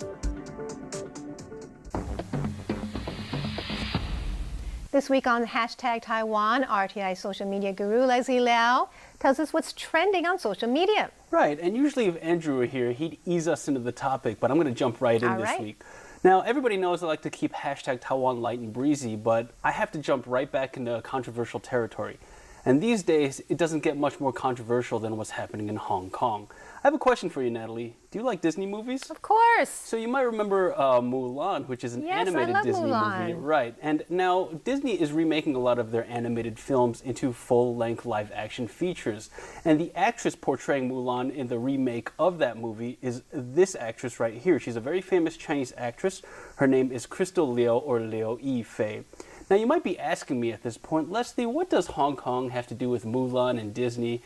[4.92, 8.88] This week on Hashtag Taiwan, RTI social media guru Leslie Liao
[9.20, 11.12] tells us what's trending on social media.
[11.32, 14.56] Right, and usually if Andrew were here, he'd ease us into the topic, but I'm
[14.58, 15.62] going to jump right in All this right.
[15.62, 15.84] week.
[16.24, 19.92] Now, everybody knows I like to keep hashtag Taiwan light and breezy, but I have
[19.92, 22.18] to jump right back into controversial territory.
[22.64, 26.48] And these days, it doesn't get much more controversial than what's happening in Hong Kong.
[26.84, 27.96] I have a question for you, Natalie.
[28.10, 29.10] Do you like Disney movies?
[29.10, 29.70] Of course.
[29.70, 33.76] So you might remember uh, Mulan, which is an Yes, animated Disney movie, right?
[33.82, 39.30] And now Disney is remaking a lot of their animated films into full-length live-action features.
[39.64, 44.36] And the actress portraying Mulan in the remake of that movie is this actress right
[44.36, 44.60] here.
[44.60, 46.22] She's a very famous Chinese actress.
[46.56, 49.04] Her name is Crystal Liu or Liu Yifei.
[49.52, 52.68] Now you might be asking me at this point, Leslie, what does Hong Kong have
[52.68, 54.22] to do with Mulan and Disney?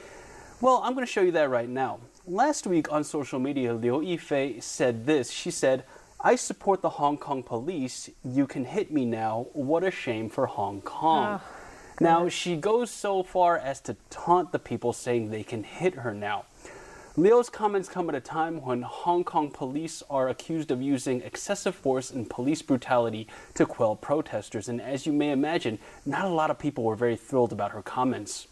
[0.62, 1.98] Well, I'm going to show you that right now.
[2.28, 5.32] Last week on social media, Liu Yifei said this.
[5.32, 5.84] She said,
[6.22, 8.08] I support the Hong Kong police.
[8.24, 9.48] You can hit me now.
[9.54, 11.42] What a shame for Hong Kong.
[12.00, 16.14] now, she goes so far as to taunt the people, saying they can hit her
[16.14, 16.46] now.
[17.18, 21.74] Liu's comments come at a time when Hong Kong police are accused of using excessive
[21.74, 24.68] force and police brutality to quell protesters.
[24.68, 27.82] And as you may imagine, not a lot of people were very thrilled about her
[27.82, 28.48] comments.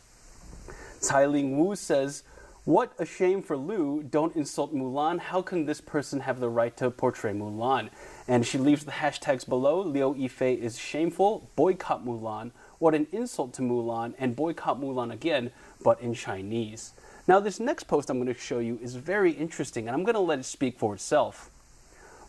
[1.01, 2.23] Tsai Ling Wu says,
[2.63, 4.01] What a shame for Liu.
[4.09, 5.19] Don't insult Mulan.
[5.19, 7.89] How can this person have the right to portray Mulan?
[8.29, 9.81] And she leaves the hashtags below.
[9.81, 11.49] Liu Yifei is shameful.
[11.57, 12.51] Boycott Mulan.
[12.79, 14.13] What an insult to Mulan.
[14.17, 15.51] And boycott Mulan again,
[15.83, 16.93] but in Chinese.
[17.25, 20.15] Now, this next post I'm going to show you is very interesting, and I'm going
[20.15, 21.49] to let it speak for itself.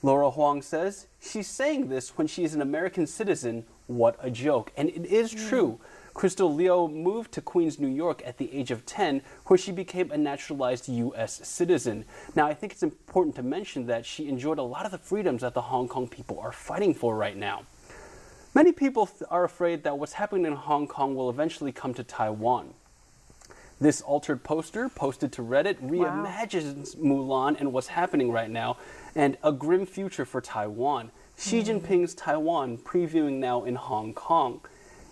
[0.03, 3.65] Laura Huang says, She's saying this when she is an American citizen.
[3.87, 4.71] What a joke.
[4.77, 5.49] And it is mm.
[5.49, 5.81] true.
[6.15, 10.13] Crystal Liu moved to Queens, New York at the age of 10, where she became
[10.13, 11.41] a naturalized U.S.
[11.43, 12.05] citizen.
[12.37, 15.43] Now, I think it's important to mention that she enjoyed a lot of the freedoms
[15.43, 17.65] that the Hong Kong people are fighting for right now.
[18.55, 22.75] Many people are afraid that what's happening in Hong Kong will eventually come to Taiwan.
[23.85, 28.79] This altered poster, posted to Reddit, reimagines Mulan and what's happening right now,
[29.15, 31.11] and a grim future for Taiwan.
[31.39, 31.69] Xi hmm.
[31.69, 34.63] Jinping's Taiwan previewing now in Hong Kong.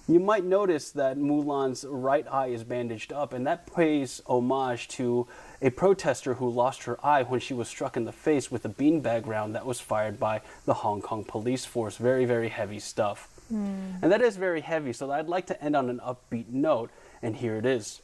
[0.08, 5.28] You might notice that Mulan's right eye is bandaged up, and that pays homage to
[5.60, 8.70] a protester who lost her eye when she was struck in the face with a
[8.70, 11.98] beanbag round that was fired by the Hong Kong police force.
[11.98, 13.28] Very, very heavy stuff.
[13.50, 13.96] Hmm.
[14.00, 17.36] And that is very heavy, so I'd like to end on an upbeat note, and
[17.36, 18.00] here it is.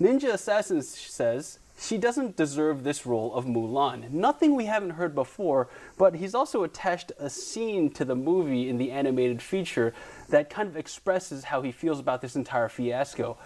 [0.00, 4.10] Ninja Assassin says she doesn't deserve this role of Mulan.
[4.10, 8.78] Nothing we haven't heard before, but he's also attached a scene to the movie in
[8.78, 9.92] the animated feature
[10.28, 13.36] that kind of expresses how he feels about this entire fiasco.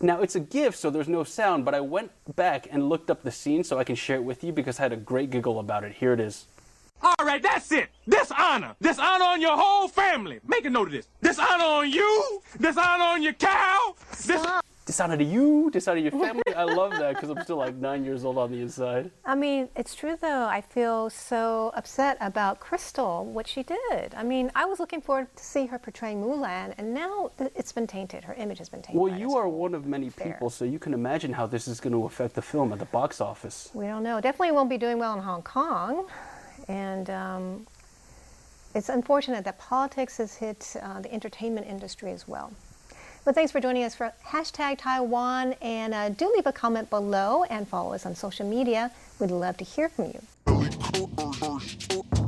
[0.00, 3.22] Now, it's a GIF, so there's no sound, but I went back and looked up
[3.22, 5.60] the scene so I can share it with you because I had a great giggle
[5.60, 5.92] about it.
[5.92, 6.46] Here it is.
[7.00, 7.90] All right, that's it.
[8.08, 8.74] Dishonor.
[8.80, 10.40] Dishonor on your whole family.
[10.46, 11.08] Make a note of this.
[11.22, 12.42] Dishonor on you.
[12.60, 13.94] Dishonor on your cow.
[14.26, 14.46] Dis-
[14.86, 16.42] Dishonor to you, dishonor to your family.
[16.54, 19.10] I love that because I'm still like nine years old on the inside.
[19.24, 20.44] I mean, it's true though.
[20.44, 24.14] I feel so upset about Crystal, what she did.
[24.14, 27.86] I mean, I was looking forward to see her portraying Mulan, and now it's been
[27.86, 28.24] tainted.
[28.24, 29.00] Her image has been tainted.
[29.00, 31.94] Well, you are one of many people, so you can imagine how this is going
[31.94, 33.70] to affect the film at the box office.
[33.72, 34.20] We don't know.
[34.20, 36.06] Definitely won't be doing well in Hong Kong,
[36.68, 37.66] and um,
[38.74, 42.52] it's unfortunate that politics has hit uh, the entertainment industry as well.
[43.24, 47.44] But thanks for joining us for hashtag Taiwan, and uh, do leave a comment below
[47.44, 48.90] and follow us on social media.
[49.18, 50.20] We'd love to hear from you.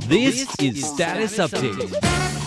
[0.07, 2.46] This is Status Update.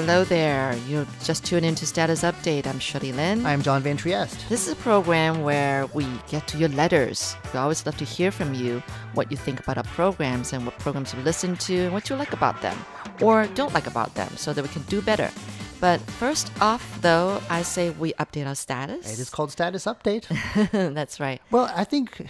[0.00, 0.76] Hello there.
[0.86, 2.68] You just tuned into Status Update.
[2.68, 3.44] I'm Shirley Lin.
[3.44, 4.48] I'm John Van Trieste.
[4.48, 7.34] This is a program where we get to your letters.
[7.52, 8.80] We always love to hear from you
[9.14, 12.14] what you think about our programs and what programs you listen to and what you
[12.14, 12.78] like about them
[13.20, 15.32] or don't like about them so that we can do better.
[15.80, 19.12] But first off, though, I say we update our status.
[19.12, 20.26] It is called Status Update.
[20.94, 21.42] That's right.
[21.50, 22.24] well, I think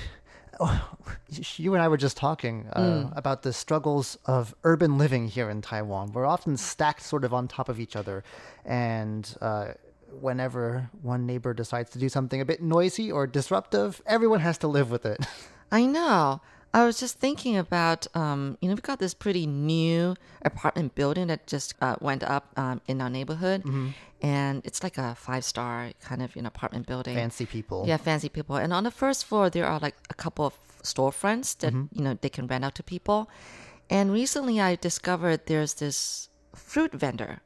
[1.57, 3.17] you and I were just talking uh, Mm.
[3.17, 6.13] about the struggles of urban living here in Taiwan.
[6.13, 8.25] We're often stacked sort of on top of each other.
[8.65, 9.73] And uh,
[10.21, 14.69] whenever one neighbor decides to do something a bit noisy or disruptive, everyone has to
[14.69, 15.25] live with it.
[15.73, 16.41] I know.
[16.79, 20.15] I was just thinking about, um, you know, we've got this pretty new
[20.51, 23.95] apartment building that just uh, went up um, in our neighborhood, Mhm.
[24.23, 27.15] and it's like a five star kind of you know apartment building.
[27.17, 27.85] Fancy people.
[27.91, 28.57] Yeah, fancy people.
[28.63, 31.89] And on the first floor, there are like a couple of storefronts that Mhm.
[31.97, 33.29] you know they can rent out to people.
[33.91, 37.41] And recently, I discovered there's this fruit vendor.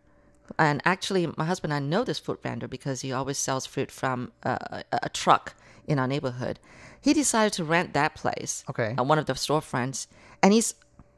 [0.59, 3.90] And actually, my husband and I know this fruit vendor because he always sells fruit
[3.90, 5.55] from a, a, a truck
[5.87, 6.59] in our neighborhood.
[7.00, 8.94] He decided to rent that place, Okay.
[8.96, 10.07] at one of the storefronts,
[10.42, 10.74] and he's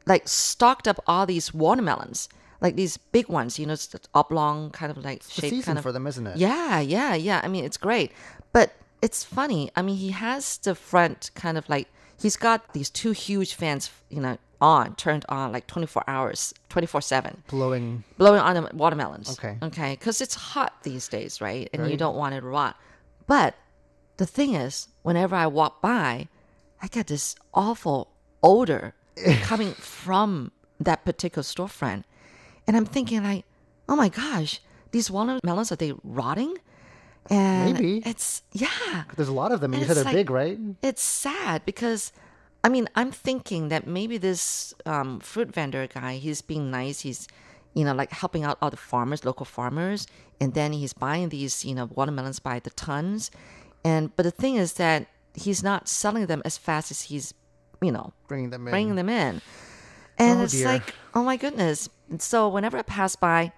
[0.07, 2.29] like stocked up all these watermelons,
[2.61, 3.75] like these big ones, you know,
[4.13, 6.37] oblong kind of like shape, season kind of for them, isn't it?
[6.37, 7.41] Yeah, yeah, yeah.
[7.43, 8.11] I mean, it's great,
[8.53, 9.69] but it's funny.
[9.75, 11.87] I mean, he has the front kind of like
[12.19, 16.53] he's got these two huge fans, you know, on turned on like twenty four hours,
[16.69, 18.03] twenty four seven Blowing.
[18.17, 19.31] blowing on the watermelons.
[19.31, 19.57] Okay.
[19.61, 19.91] Okay.
[19.93, 21.69] Because it's hot these days, right?
[21.73, 22.75] And you don't want it to rot.
[23.27, 23.55] But
[24.17, 26.27] the thing is, whenever I walk by,
[26.81, 28.93] I get this awful odor
[29.41, 32.03] coming from that particular storefront.
[32.67, 33.45] And I'm thinking, like,
[33.89, 34.59] oh my gosh,
[34.91, 36.57] these watermelons, are they rotting?
[37.29, 38.03] And Maybe.
[38.05, 39.03] It's, yeah.
[39.15, 40.59] There's a lot of them, and And you said they're like- big, right?
[40.81, 42.11] It's sad because,
[42.65, 47.01] I mean, I'm thinking that maybe this um, fruit vendor guy, he's being nice.
[47.01, 47.27] He's,
[47.77, 50.07] you know, like helping out all the farmers, local farmers,
[50.41, 53.29] and then he's buying these, you know, watermelons by the tons.
[53.83, 57.33] And but the thing is that he's not selling them as fast as he's,
[57.81, 58.71] you know, Bringing them in.
[58.71, 59.41] bringing them in.
[60.17, 60.65] And Oh, it's dear.
[60.67, 61.89] like, oh my goodness.
[62.09, 63.51] And so whenever I pass by,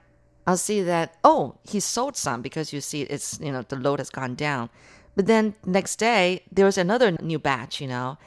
[0.45, 3.99] I'll see that, oh, he sold some because you see it's, you know, the load
[3.99, 4.69] has gone down.
[5.15, 8.17] But then next day, there was another new batch, you know.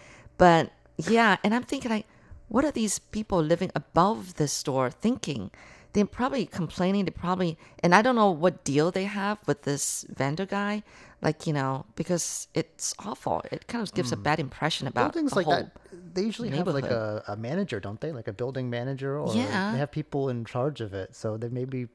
[0.41, 2.07] But yeah, and I'm thinking, like,
[2.49, 5.51] what are these people living above the store thinking?
[5.93, 7.05] They're probably complaining.
[7.05, 10.83] They probably, and I don't know what deal they have with this vendor guy.
[11.21, 13.43] Like, you know, because it's awful.
[13.53, 16.67] It kind of gives a bad impression about Buildings like whole that, they usually have
[16.69, 18.13] like a, a manager, don't they?
[18.13, 19.73] Like a building manager, or Yeah.
[19.73, 21.15] they have people in charge of it.
[21.15, 21.89] So they maybe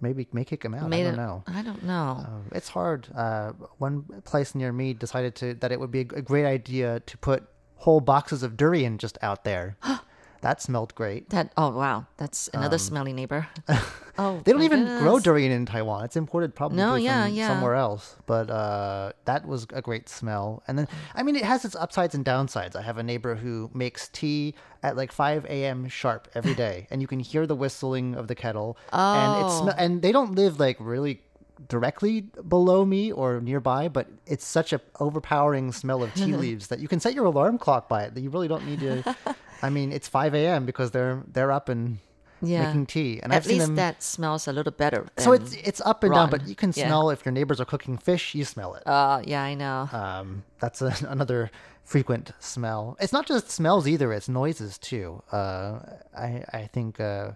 [0.00, 0.88] maybe may kick him out.
[0.90, 1.44] Made I don't it- know.
[1.46, 2.10] I don't know.
[2.26, 3.06] Um, it's hard.
[3.14, 7.14] Uh, one place near me decided to that it would be a great idea to
[7.18, 7.46] put
[7.82, 9.76] whole boxes of durian just out there.
[10.42, 11.30] that smelled great.
[11.30, 13.46] That oh wow, that's another Um, smelly neighbor.
[14.18, 16.04] oh, They don't even grow durian in Taiwan.
[16.04, 17.48] It's imported probably No, from yeah, yeah.
[17.48, 18.16] somewhere else.
[18.26, 20.62] But uh, that was a great smell.
[20.66, 22.74] And then, I mean, it has its upsides and downsides.
[22.76, 25.88] I have a neighbor who makes tea at like 5 a.m.
[25.88, 28.76] sharp every day, and you can hear the whistling of the kettle.
[28.92, 29.14] Oh.
[29.14, 31.22] And it's and they don't live like really
[31.68, 36.80] directly below me or nearby, but it's such a overpowering smell of tea leaves that
[36.80, 38.14] you can set your alarm clock by it.
[38.14, 39.02] That you really don't need to.
[39.62, 40.66] I mean, it's 5 a.m.
[40.66, 41.98] because they're they're up and
[42.40, 43.76] Yeah, making tea, and at I've seen least them.
[43.76, 45.06] that smells a little better.
[45.18, 46.86] So it's it's up and down, but you can Yeah.
[46.88, 48.34] smell if your neighbors are cooking fish.
[48.34, 48.82] You smell it.
[48.86, 49.88] Uh, yeah, I know.
[49.92, 51.50] Um, that's a, another
[51.84, 52.96] frequent smell.
[53.00, 55.22] It's not just smells either; it's noises too.
[55.30, 55.78] Uh,
[56.16, 57.32] I I think uh,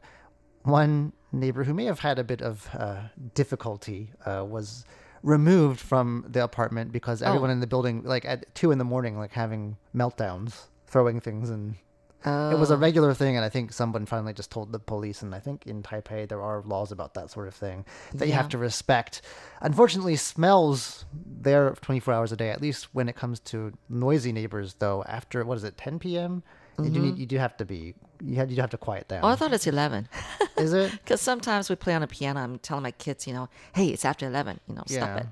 [0.64, 3.03] one neighbor who may have had a bit of uh,
[3.35, 4.85] difficulty uh, was
[5.22, 7.55] removed from the apartment because everyone Oh.
[7.55, 11.77] in the building, like at two in the morning, like having meltdowns, throwing things and.
[12.25, 12.79] It was a Oh.
[12.79, 15.22] regular thing, and I think someone finally just told the police.
[15.22, 17.84] And I think in Taipei there are laws about that sort of thing
[18.14, 19.22] that you have to respect.
[19.61, 22.51] Unfortunately, smells there 24 hours a day.
[22.51, 25.05] At least when it comes to noisy neighbors, though.
[25.05, 26.43] After what is it, 10 p.m.
[26.82, 27.03] You do Mhm.
[27.05, 29.20] need you do have to be you have you have to quiet down.
[29.24, 30.08] Oh, I thought it's eleven.
[30.56, 30.90] Is it?
[31.04, 32.40] Because sometimes we play on a piano.
[32.40, 34.60] I'm telling my kids, you know, hey, it's after eleven.
[34.68, 35.26] You know, stop it.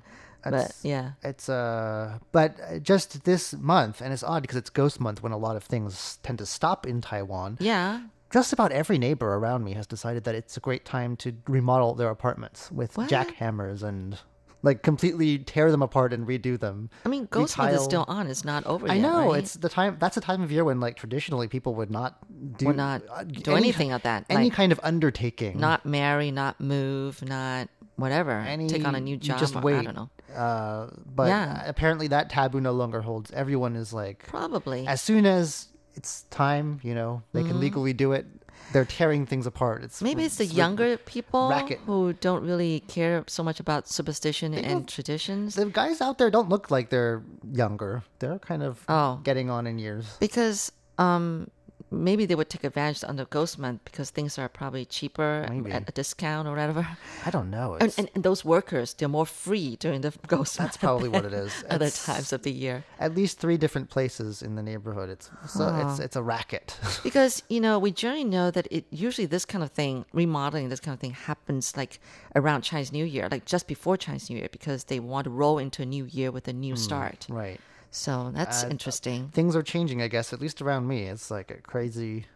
[0.46, 5.00] But yeah, it's uh, but uh, just this month, and it's odd because it's Ghost
[5.00, 7.56] Month when a lot of things tend to stop in Taiwan.
[7.60, 8.00] yeah.
[8.32, 11.94] Just about every neighbor around me has decided that it's a great time to remodel
[11.94, 13.08] their apartments with What?
[13.08, 14.18] jackhammers and
[14.64, 16.90] like completely tear them apart and redo them.
[17.04, 18.26] I mean, Ghost Month is still on.
[18.26, 19.02] It's not over I yet.
[19.02, 19.38] know right?
[19.38, 19.96] it's the time.
[20.00, 22.16] That's the time of year when, like, traditionally people would not
[22.58, 25.60] do Would not uh, do any- anything of that, Any like, kind of undertaking.
[25.60, 28.32] not marry, not move, not whatever.
[28.32, 28.66] any.
[28.66, 29.38] Take on a new job.
[29.38, 29.76] Just or- wait.
[29.76, 30.10] I don't know.
[30.34, 31.62] Uh, but Yeah.
[31.66, 33.30] apparently that taboo no longer holds.
[33.32, 34.84] Everyone is like Probably.
[34.86, 37.60] as soon as it's time, you know, they can Mhm.
[37.60, 38.26] legally do it.
[38.72, 39.84] They're tearing things apart.
[39.84, 41.80] It's Maybe it's the younger people racket.
[41.86, 45.54] who don't really care so much about superstition and traditions.
[45.54, 48.02] The guys out there don't look like they're younger.
[48.18, 49.20] They're kind of Oh.
[49.22, 50.16] getting on in years.
[50.20, 51.48] because um
[51.90, 55.70] maybe they would take advantage on the ghost month because things are probably cheaper Maybe.
[55.70, 56.86] at a discount or whatever.
[57.24, 57.74] I don't know.
[57.80, 61.24] And, and, and those workers, they're more free during the ghost That's month probably what
[61.24, 61.52] it is.
[61.70, 62.84] Other It's- times of the year.
[62.98, 65.08] at least three different places in the neighborhood.
[65.08, 66.76] It's so it's it's a racket.
[67.02, 70.80] Because, you know, we generally know that it usually this kind of thing, remodeling, this
[70.80, 72.00] kind of thing happens like
[72.34, 75.58] around Chinese New Year, like just before Chinese New Year, because they want to roll
[75.58, 76.78] into a new year with a new hmm.
[76.80, 77.26] start.
[77.28, 77.60] right.
[77.94, 79.28] So that's Uh, interesting.
[79.28, 80.32] Things are changing, I guess.
[80.32, 82.26] At least around me, it's like a crazy.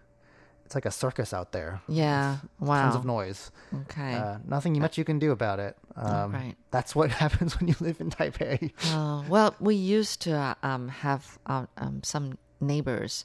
[0.64, 1.80] It's like a circus out there.
[1.88, 2.36] Yeah.
[2.60, 2.82] Wow.
[2.82, 3.50] Tons of noise.
[3.82, 4.14] Okay.
[4.14, 5.76] Uh, nothing much you can do about it.
[5.96, 6.54] Um, right.
[6.70, 8.70] That's what happens when you live in Taipei.
[8.92, 13.24] Oh, well, we used to uh, um, have uh, um, some neighbors.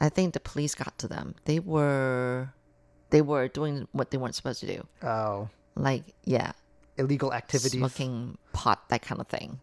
[0.00, 1.36] I think the police got to them.
[1.44, 2.52] They were,
[3.10, 4.86] they were doing what they weren't supposed to do.
[5.02, 6.52] Oh, Like, yeah,
[6.98, 7.78] illegal activities.
[7.78, 9.60] smoking pot, that kind of thing.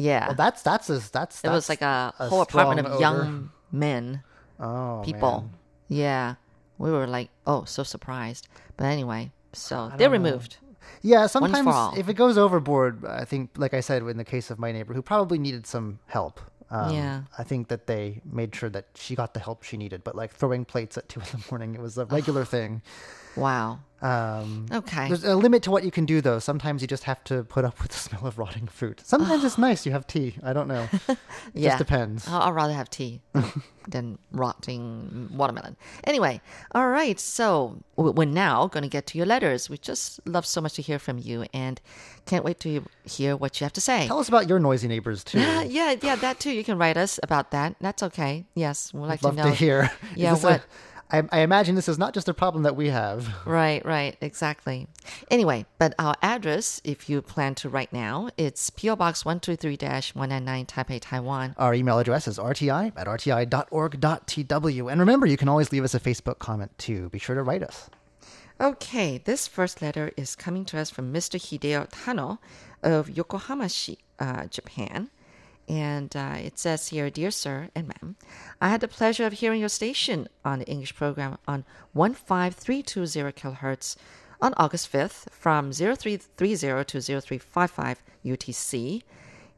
[0.00, 1.42] Yeah, Well, that's that's a, that's.
[1.42, 3.00] it was that's like a, a whole apartment of odor.
[3.00, 4.22] young men,
[4.60, 5.40] oh, people.
[5.42, 5.50] man.
[5.88, 6.34] Yeah,
[6.78, 8.46] we were like, oh, so surprised.
[8.76, 10.58] But anyway, so they're removed.
[11.02, 14.58] Yeah, sometimes if it goes overboard, I think, like I said, in the case of
[14.60, 16.40] my neighbor, who probably needed some help.
[16.70, 17.22] Um, Yeah.
[17.36, 20.04] I think that they made sure that she got the help she needed.
[20.04, 22.82] But like throwing plates at two in the morning, it was a regular thing.
[23.38, 23.80] Wow.
[24.00, 25.08] Um, Okay.
[25.08, 26.38] There's a limit to what you can do, though.
[26.38, 29.02] Sometimes you just have to put up with the smell of rotting fruit.
[29.04, 30.36] Sometimes it's nice you have tea.
[30.42, 30.88] I don't know.
[31.54, 31.70] It yeah.
[31.70, 32.28] just depends.
[32.28, 33.22] I'll, I'll rather have tea
[33.88, 35.76] than rotting watermelon.
[36.04, 36.40] Anyway,
[36.72, 37.18] all right.
[37.18, 39.70] So we're now going to get to your letters.
[39.70, 41.80] We just love so much to hear from you and
[42.26, 44.06] can't wait to hear what you have to say.
[44.06, 45.40] Tell us about your noisy neighbors too.
[45.40, 46.52] Yeah, yeah, yeah, that too.
[46.52, 47.76] You can write us about that.
[47.80, 48.44] That's okay.
[48.54, 49.48] Yes, we'd like Love to know.
[49.48, 49.90] to hear.
[50.14, 50.62] Yeah, this a- what?
[51.10, 53.28] I I imagine this is not just a problem that we have.
[53.46, 54.86] Right, right, exactly.
[55.30, 60.98] Anyway, but our address, if you plan to write now, it's PO Box 123-199 Taipei,
[61.00, 61.54] Taiwan.
[61.56, 64.92] Our email address is rti at rti.org.tw.
[64.92, 67.08] And remember, you can always leave us a Facebook comment too.
[67.08, 67.88] Be sure to write us.
[68.60, 71.38] Okay, this first letter is coming to us from Mr.
[71.38, 72.38] Hideo Tano
[72.82, 75.10] of Yokohama-shi, uh, Japan.
[75.68, 78.16] And uh, it says here, Dear Sir and Ma'am,
[78.60, 81.64] I had the pleasure of hearing your station on the English program on
[81.94, 83.96] 15320 kilohertz
[84.40, 89.02] on August 5th from 0330 to 0355 UTC.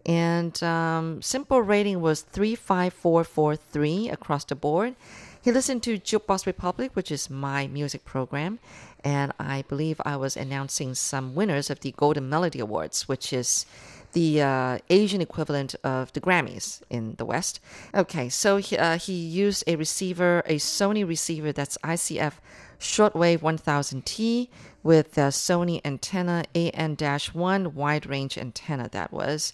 [0.06, 4.96] And um, SINPO rating was 35443 across the board.
[5.42, 8.58] He listened to Jukebox Republic, which is my music program,
[9.02, 13.64] and I believe I was announcing some winners of the Golden Melody Awards, which is
[14.12, 17.60] the uh, Asian equivalent of the Grammys in the West.
[17.94, 22.34] Okay, so he, uh, he used a receiver, a Sony receiver that's ICF
[22.78, 24.48] shortwave 1000T
[24.82, 29.52] with a Sony antenna AN-1 wide range antenna that was.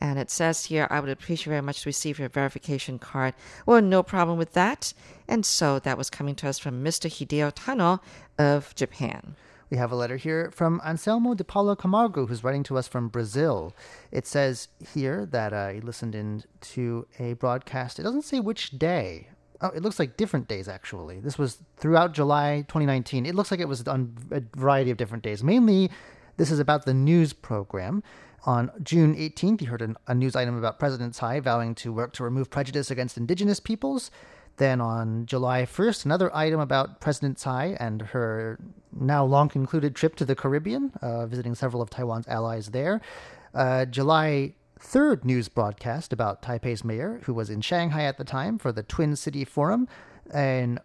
[0.00, 3.34] And it says here, I would appreciate very much to receive your verification card.
[3.66, 4.94] Well, no problem with that.
[5.26, 7.10] And so that was coming to us from Mr.
[7.10, 8.00] Hideo Tano
[8.38, 9.34] of Japan.
[9.70, 13.08] We have a letter here from Anselmo de Paula Camargo, who's writing to us from
[13.08, 13.74] Brazil.
[14.10, 17.98] It says here that uh, he listened in to a broadcast.
[17.98, 19.28] It doesn't say which day.
[19.60, 21.20] Oh, it looks like different days, actually.
[21.20, 23.26] This was throughout July 2019.
[23.26, 25.44] It looks like it was on a variety of different days.
[25.44, 25.90] Mainly,
[26.38, 28.02] this is about the news program.
[28.46, 32.12] On June 18th, he heard an, a news item about President Tsai vowing to work
[32.14, 34.10] to remove prejudice against indigenous peoples.
[34.58, 38.58] Then on July 1st, another item about President Tsai and her
[38.92, 43.00] now long concluded trip to the Caribbean, uh, visiting several of Taiwan's allies there.
[43.54, 48.58] Uh, July 3rd news broadcast about Taipei's mayor, who was in Shanghai at the time
[48.58, 49.86] for the Twin City Forum.
[50.32, 50.80] And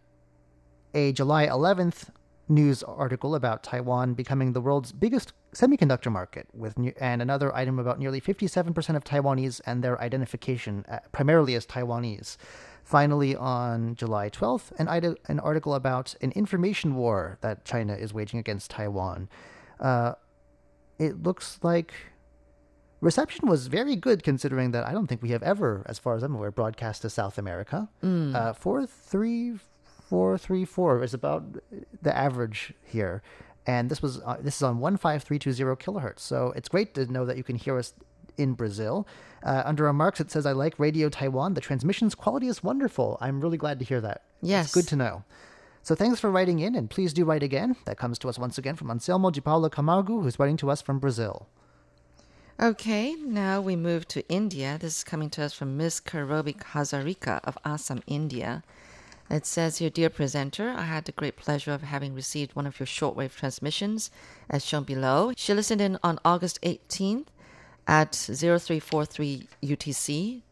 [0.94, 2.10] a July 11th
[2.48, 7.80] news article about Taiwan becoming the world's biggest semiconductor market, with ne- and another item
[7.80, 12.38] about nearly 57% of Taiwanese and their identification uh, primarily as Taiwanese.
[12.84, 18.14] Finally, on July 12th, an, ide- an article about an information war that China is
[18.14, 19.30] waging against Taiwan.
[19.80, 20.14] Uh,
[21.00, 21.94] it looks like
[23.02, 26.24] reception was very good considering that I don't think we have ever, as far as
[26.24, 27.90] I'm aware, broadcast to South America.
[28.36, 29.54] Uh, four, three,
[30.10, 31.44] four, three, four is about
[32.02, 33.22] the average here,
[33.66, 36.20] and this was uh, this is on one five three two zero kilohertz.
[36.20, 37.94] So it's great to know that you can hear us
[38.38, 39.08] in Brazil.
[39.44, 41.54] Uh, under remarks, it says, "I like Radio Taiwan.
[41.54, 43.18] The transmission's quality is wonderful.
[43.22, 44.24] I'm really glad to hear that.
[44.42, 44.66] Yes.
[44.66, 45.24] it's good to know."
[45.82, 47.76] So thanks for writing in, and please do write again.
[47.86, 50.82] That comes to us once again from Anselmo de Paula Camargo, who's writing to us
[50.82, 51.48] from Brazil.
[52.62, 54.78] Okay, now we move to India.
[54.80, 58.64] This is coming to us from Miss Karobi Hazarika of Assam, India.
[59.34, 62.80] It says here, Dear presenter, I had the great pleasure of having received one of
[62.80, 64.12] your shortwave transmissions
[64.48, 65.34] as shown below.
[65.36, 67.26] She listened in on August 18th
[67.88, 70.44] at 0343 UTC.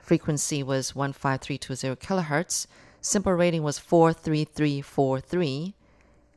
[0.00, 2.66] Frequency was 15320 kilohertz.
[3.00, 5.74] SINPO rating was 43343.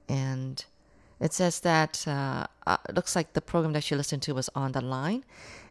[0.07, 0.63] And
[1.19, 4.47] it says that uh, uh, it looks like the program that she listened to was
[4.53, 5.25] on the line.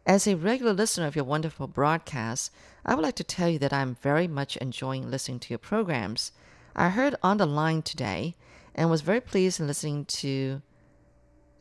[0.09, 2.51] As a regular listener of your wonderful broadcast,
[2.83, 6.31] I would like to tell you that I'm very much enjoying listening to your programs.
[6.75, 8.35] I heard on the line today
[8.73, 10.63] and was very pleased in listening to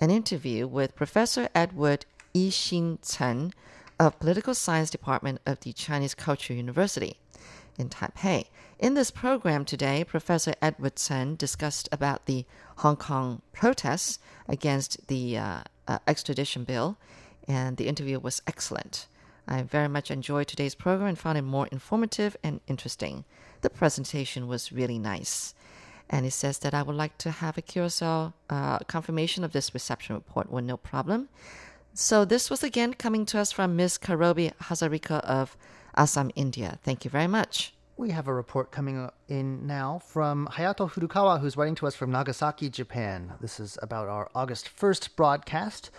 [0.01, 3.53] an interview with Professor Edward I-hsin Chen
[4.01, 7.19] of Political Science Department of the Chinese Culture University
[7.77, 8.47] in Taipei.
[8.79, 12.47] In this program today, Professor Edward Chen discussed about the
[12.79, 14.19] Hong Kong protests
[14.49, 16.97] against the uh, uh, extradition bill,
[17.49, 19.09] and the interview was excellent.
[19.49, 23.25] I very much enjoyed today's program and found it more informative and interesting.
[23.63, 25.55] The presentation was really nice.
[26.11, 29.73] And he says that I would like to have a Curacao uh, confirmation of this
[29.75, 30.51] reception report.
[30.51, 31.29] Well, no problem.
[31.95, 33.99] So this was again coming to us from Ms.
[33.99, 35.57] Karobi Hazarika of
[35.97, 36.79] Assam, India.
[36.83, 37.75] Thank you very much.
[37.97, 42.13] We have a report coming in now from Hayato Furukawa, who's writing to us from
[42.13, 43.33] Nagasaki, Japan.
[43.41, 45.91] This is about our August 1st broadcast.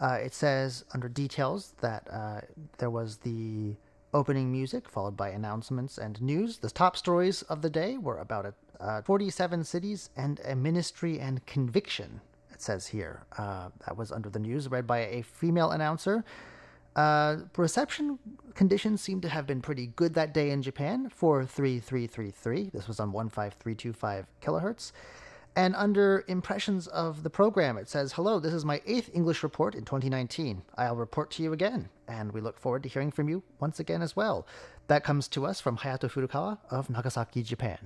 [0.00, 2.40] Uh, it says under details that uh,
[2.78, 3.74] there was the
[4.12, 6.58] opening music, followed by announcements and news.
[6.58, 11.18] The top stories of the day were about a, uh, 47 cities and a ministry
[11.18, 12.20] and conviction,
[12.52, 13.24] it says here.
[13.36, 16.24] Uh, that was under the news, read by a female announcer.
[16.94, 18.18] Uh, reception
[18.54, 21.10] conditions seem to have been pretty good that day in Japan.
[21.10, 22.70] 43333.
[22.72, 24.92] This was on 15325 kilohertz.
[25.56, 29.74] And under impressions of the program, it says, Hello, this is my eighth English report
[29.74, 30.62] in 2019.
[30.76, 34.02] I'll report to you again, and we look forward to hearing from you once again
[34.02, 34.46] as well.
[34.88, 37.78] That comes to us from Hayato Furukawa of Nagasaki, Japan.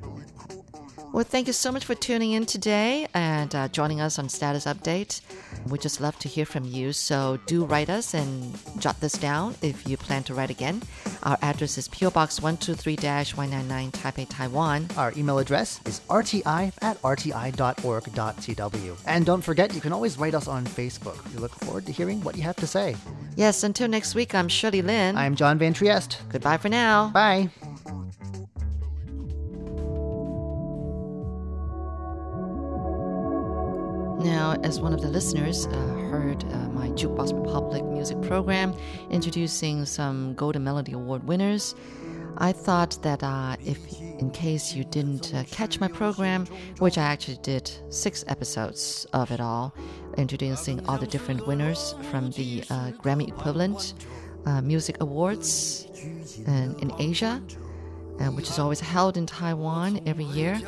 [1.13, 4.65] Well, thank you so much for tuning in today and uh, joining us on Status
[4.65, 5.21] Update.
[5.69, 9.57] We just love to hear from you, so do write us and jot this down
[9.61, 10.83] if you plan to write again.
[11.25, 12.95] Our address is PO Box 123
[13.35, 14.87] 199 Taipei, Taiwan.
[14.97, 18.97] Our email address is rti at rti.org.tw.
[19.07, 21.19] And don't forget, you can always write us on Facebook.
[21.35, 22.95] We look forward to hearing what you have to say.
[23.35, 25.17] Yes, until next week, I'm Shirley Lin.
[25.17, 26.19] I'm John Van Trieste.
[26.29, 27.09] Goodbye for now.
[27.09, 27.51] Bye.
[34.81, 35.71] One of the listeners uh,
[36.11, 38.75] heard uh, my Jukebox Republic music program
[39.11, 41.75] introducing some Golden Melody Award winners,
[42.39, 46.47] I thought that uh, if, in case you didn't uh, catch my program,
[46.79, 49.75] which I actually did six episodes of it all,
[50.17, 53.93] introducing all the different winners from the uh, Grammy equivalent
[54.47, 55.87] uh, music awards
[56.47, 57.43] in, in Asia,
[58.19, 60.59] uh, which is always held in Taiwan every year.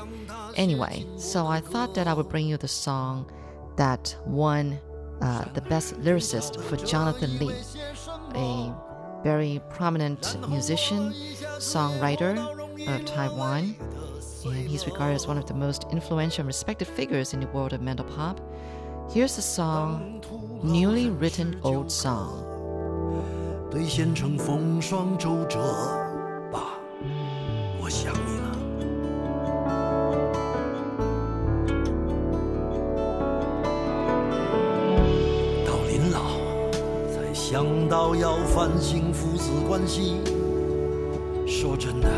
[0.56, 3.30] Anyway, so I thought that I would bring you the song
[3.75, 4.79] that won
[5.21, 7.55] uh, the best lyricist for Jonathan Lee,
[8.35, 8.73] a
[9.23, 11.11] very prominent musician,
[11.57, 12.37] songwriter
[12.87, 13.75] of Taiwan,
[14.45, 17.73] and he's regarded as one of the most influential and respected figures in the world
[17.73, 18.39] of mental pop.
[19.11, 20.21] Here's the song,
[20.63, 22.43] newly written old song.
[23.69, 25.59] 对县城风霜周折，
[26.51, 26.79] 爸，
[27.81, 28.13] 我想
[37.92, 40.16] 到要反省父子关系。
[41.46, 42.08] 说真的，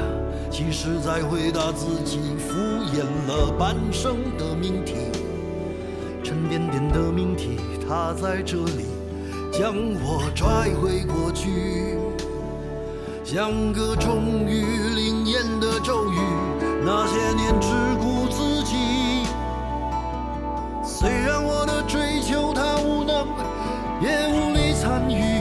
[0.48, 2.54] 其实在回答自己，敷
[2.94, 4.94] 衍了半生的命题，
[6.22, 7.58] 沉甸甸的命题，
[7.88, 8.86] 它在这里。
[9.50, 11.98] 将我拽回过去，
[13.24, 14.62] 像个终于
[14.94, 16.18] 灵验的咒语。
[16.84, 17.68] 那些年只
[17.98, 18.76] 顾自己，
[20.84, 23.26] 虽然我的追求他无能，
[24.00, 25.33] 也无力参与。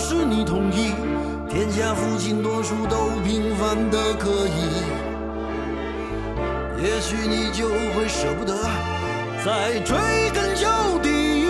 [0.00, 0.94] 是你同意，
[1.46, 4.82] 天下父亲多数都平凡的可以，
[6.82, 8.54] 也许你就会舍不得
[9.44, 9.94] 再追
[10.30, 10.66] 根究
[11.02, 11.44] 底。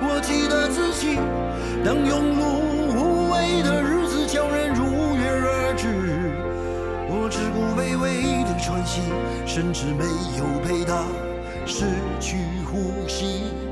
[0.00, 1.16] 我记得自己，
[1.84, 2.62] 当庸碌
[2.94, 5.88] 无为的日子叫人如约而至，
[7.10, 9.00] 我只顾卑微的喘息，
[9.44, 10.04] 甚至没
[10.38, 11.04] 有陪他
[11.66, 11.86] 失
[12.20, 12.36] 去
[12.70, 13.63] 呼吸。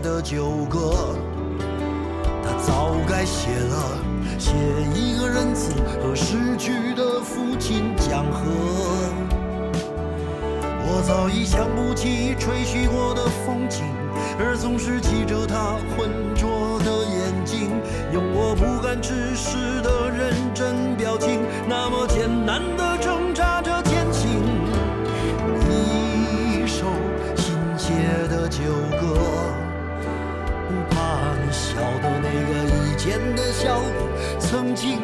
[0.00, 1.16] 的旧歌，
[2.42, 3.98] 他早该写了，
[4.38, 4.52] 写
[4.94, 8.46] 一个仁慈和逝去的父亲讲和。
[10.90, 13.84] 我早已想不起吹嘘过的风景，
[14.38, 17.70] 而总是记着他浑浊的眼睛，
[18.12, 23.27] 用我不敢直视的认真表情，那么艰难的挣
[31.78, 32.52] 你笑的那个
[32.88, 33.80] 以前的小，
[34.40, 34.98] 曾经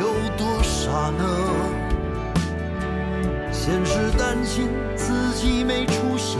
[0.00, 0.06] 有
[0.38, 1.22] 多傻呢？
[3.52, 6.38] 先是担心自己没出息，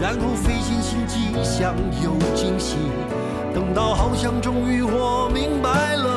[0.00, 2.76] 然后费尽心机想有惊喜，
[3.54, 6.15] 等到好像终于我明白了，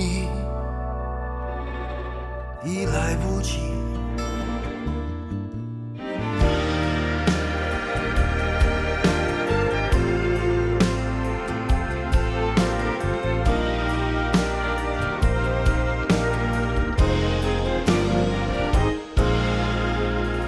[0.00, 0.26] 你
[2.64, 3.58] 已来不及。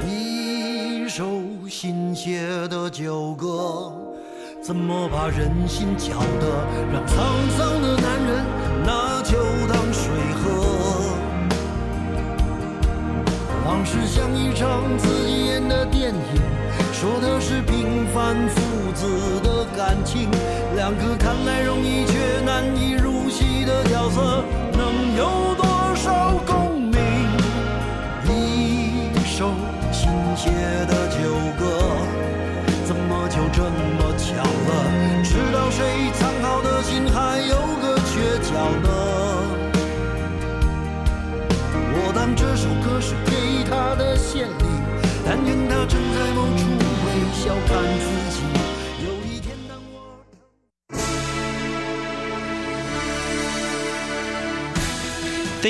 [0.07, 3.92] 一首新写的旧歌，
[4.62, 7.11] 怎么把人心搅得让沧
[7.59, 7.82] 桑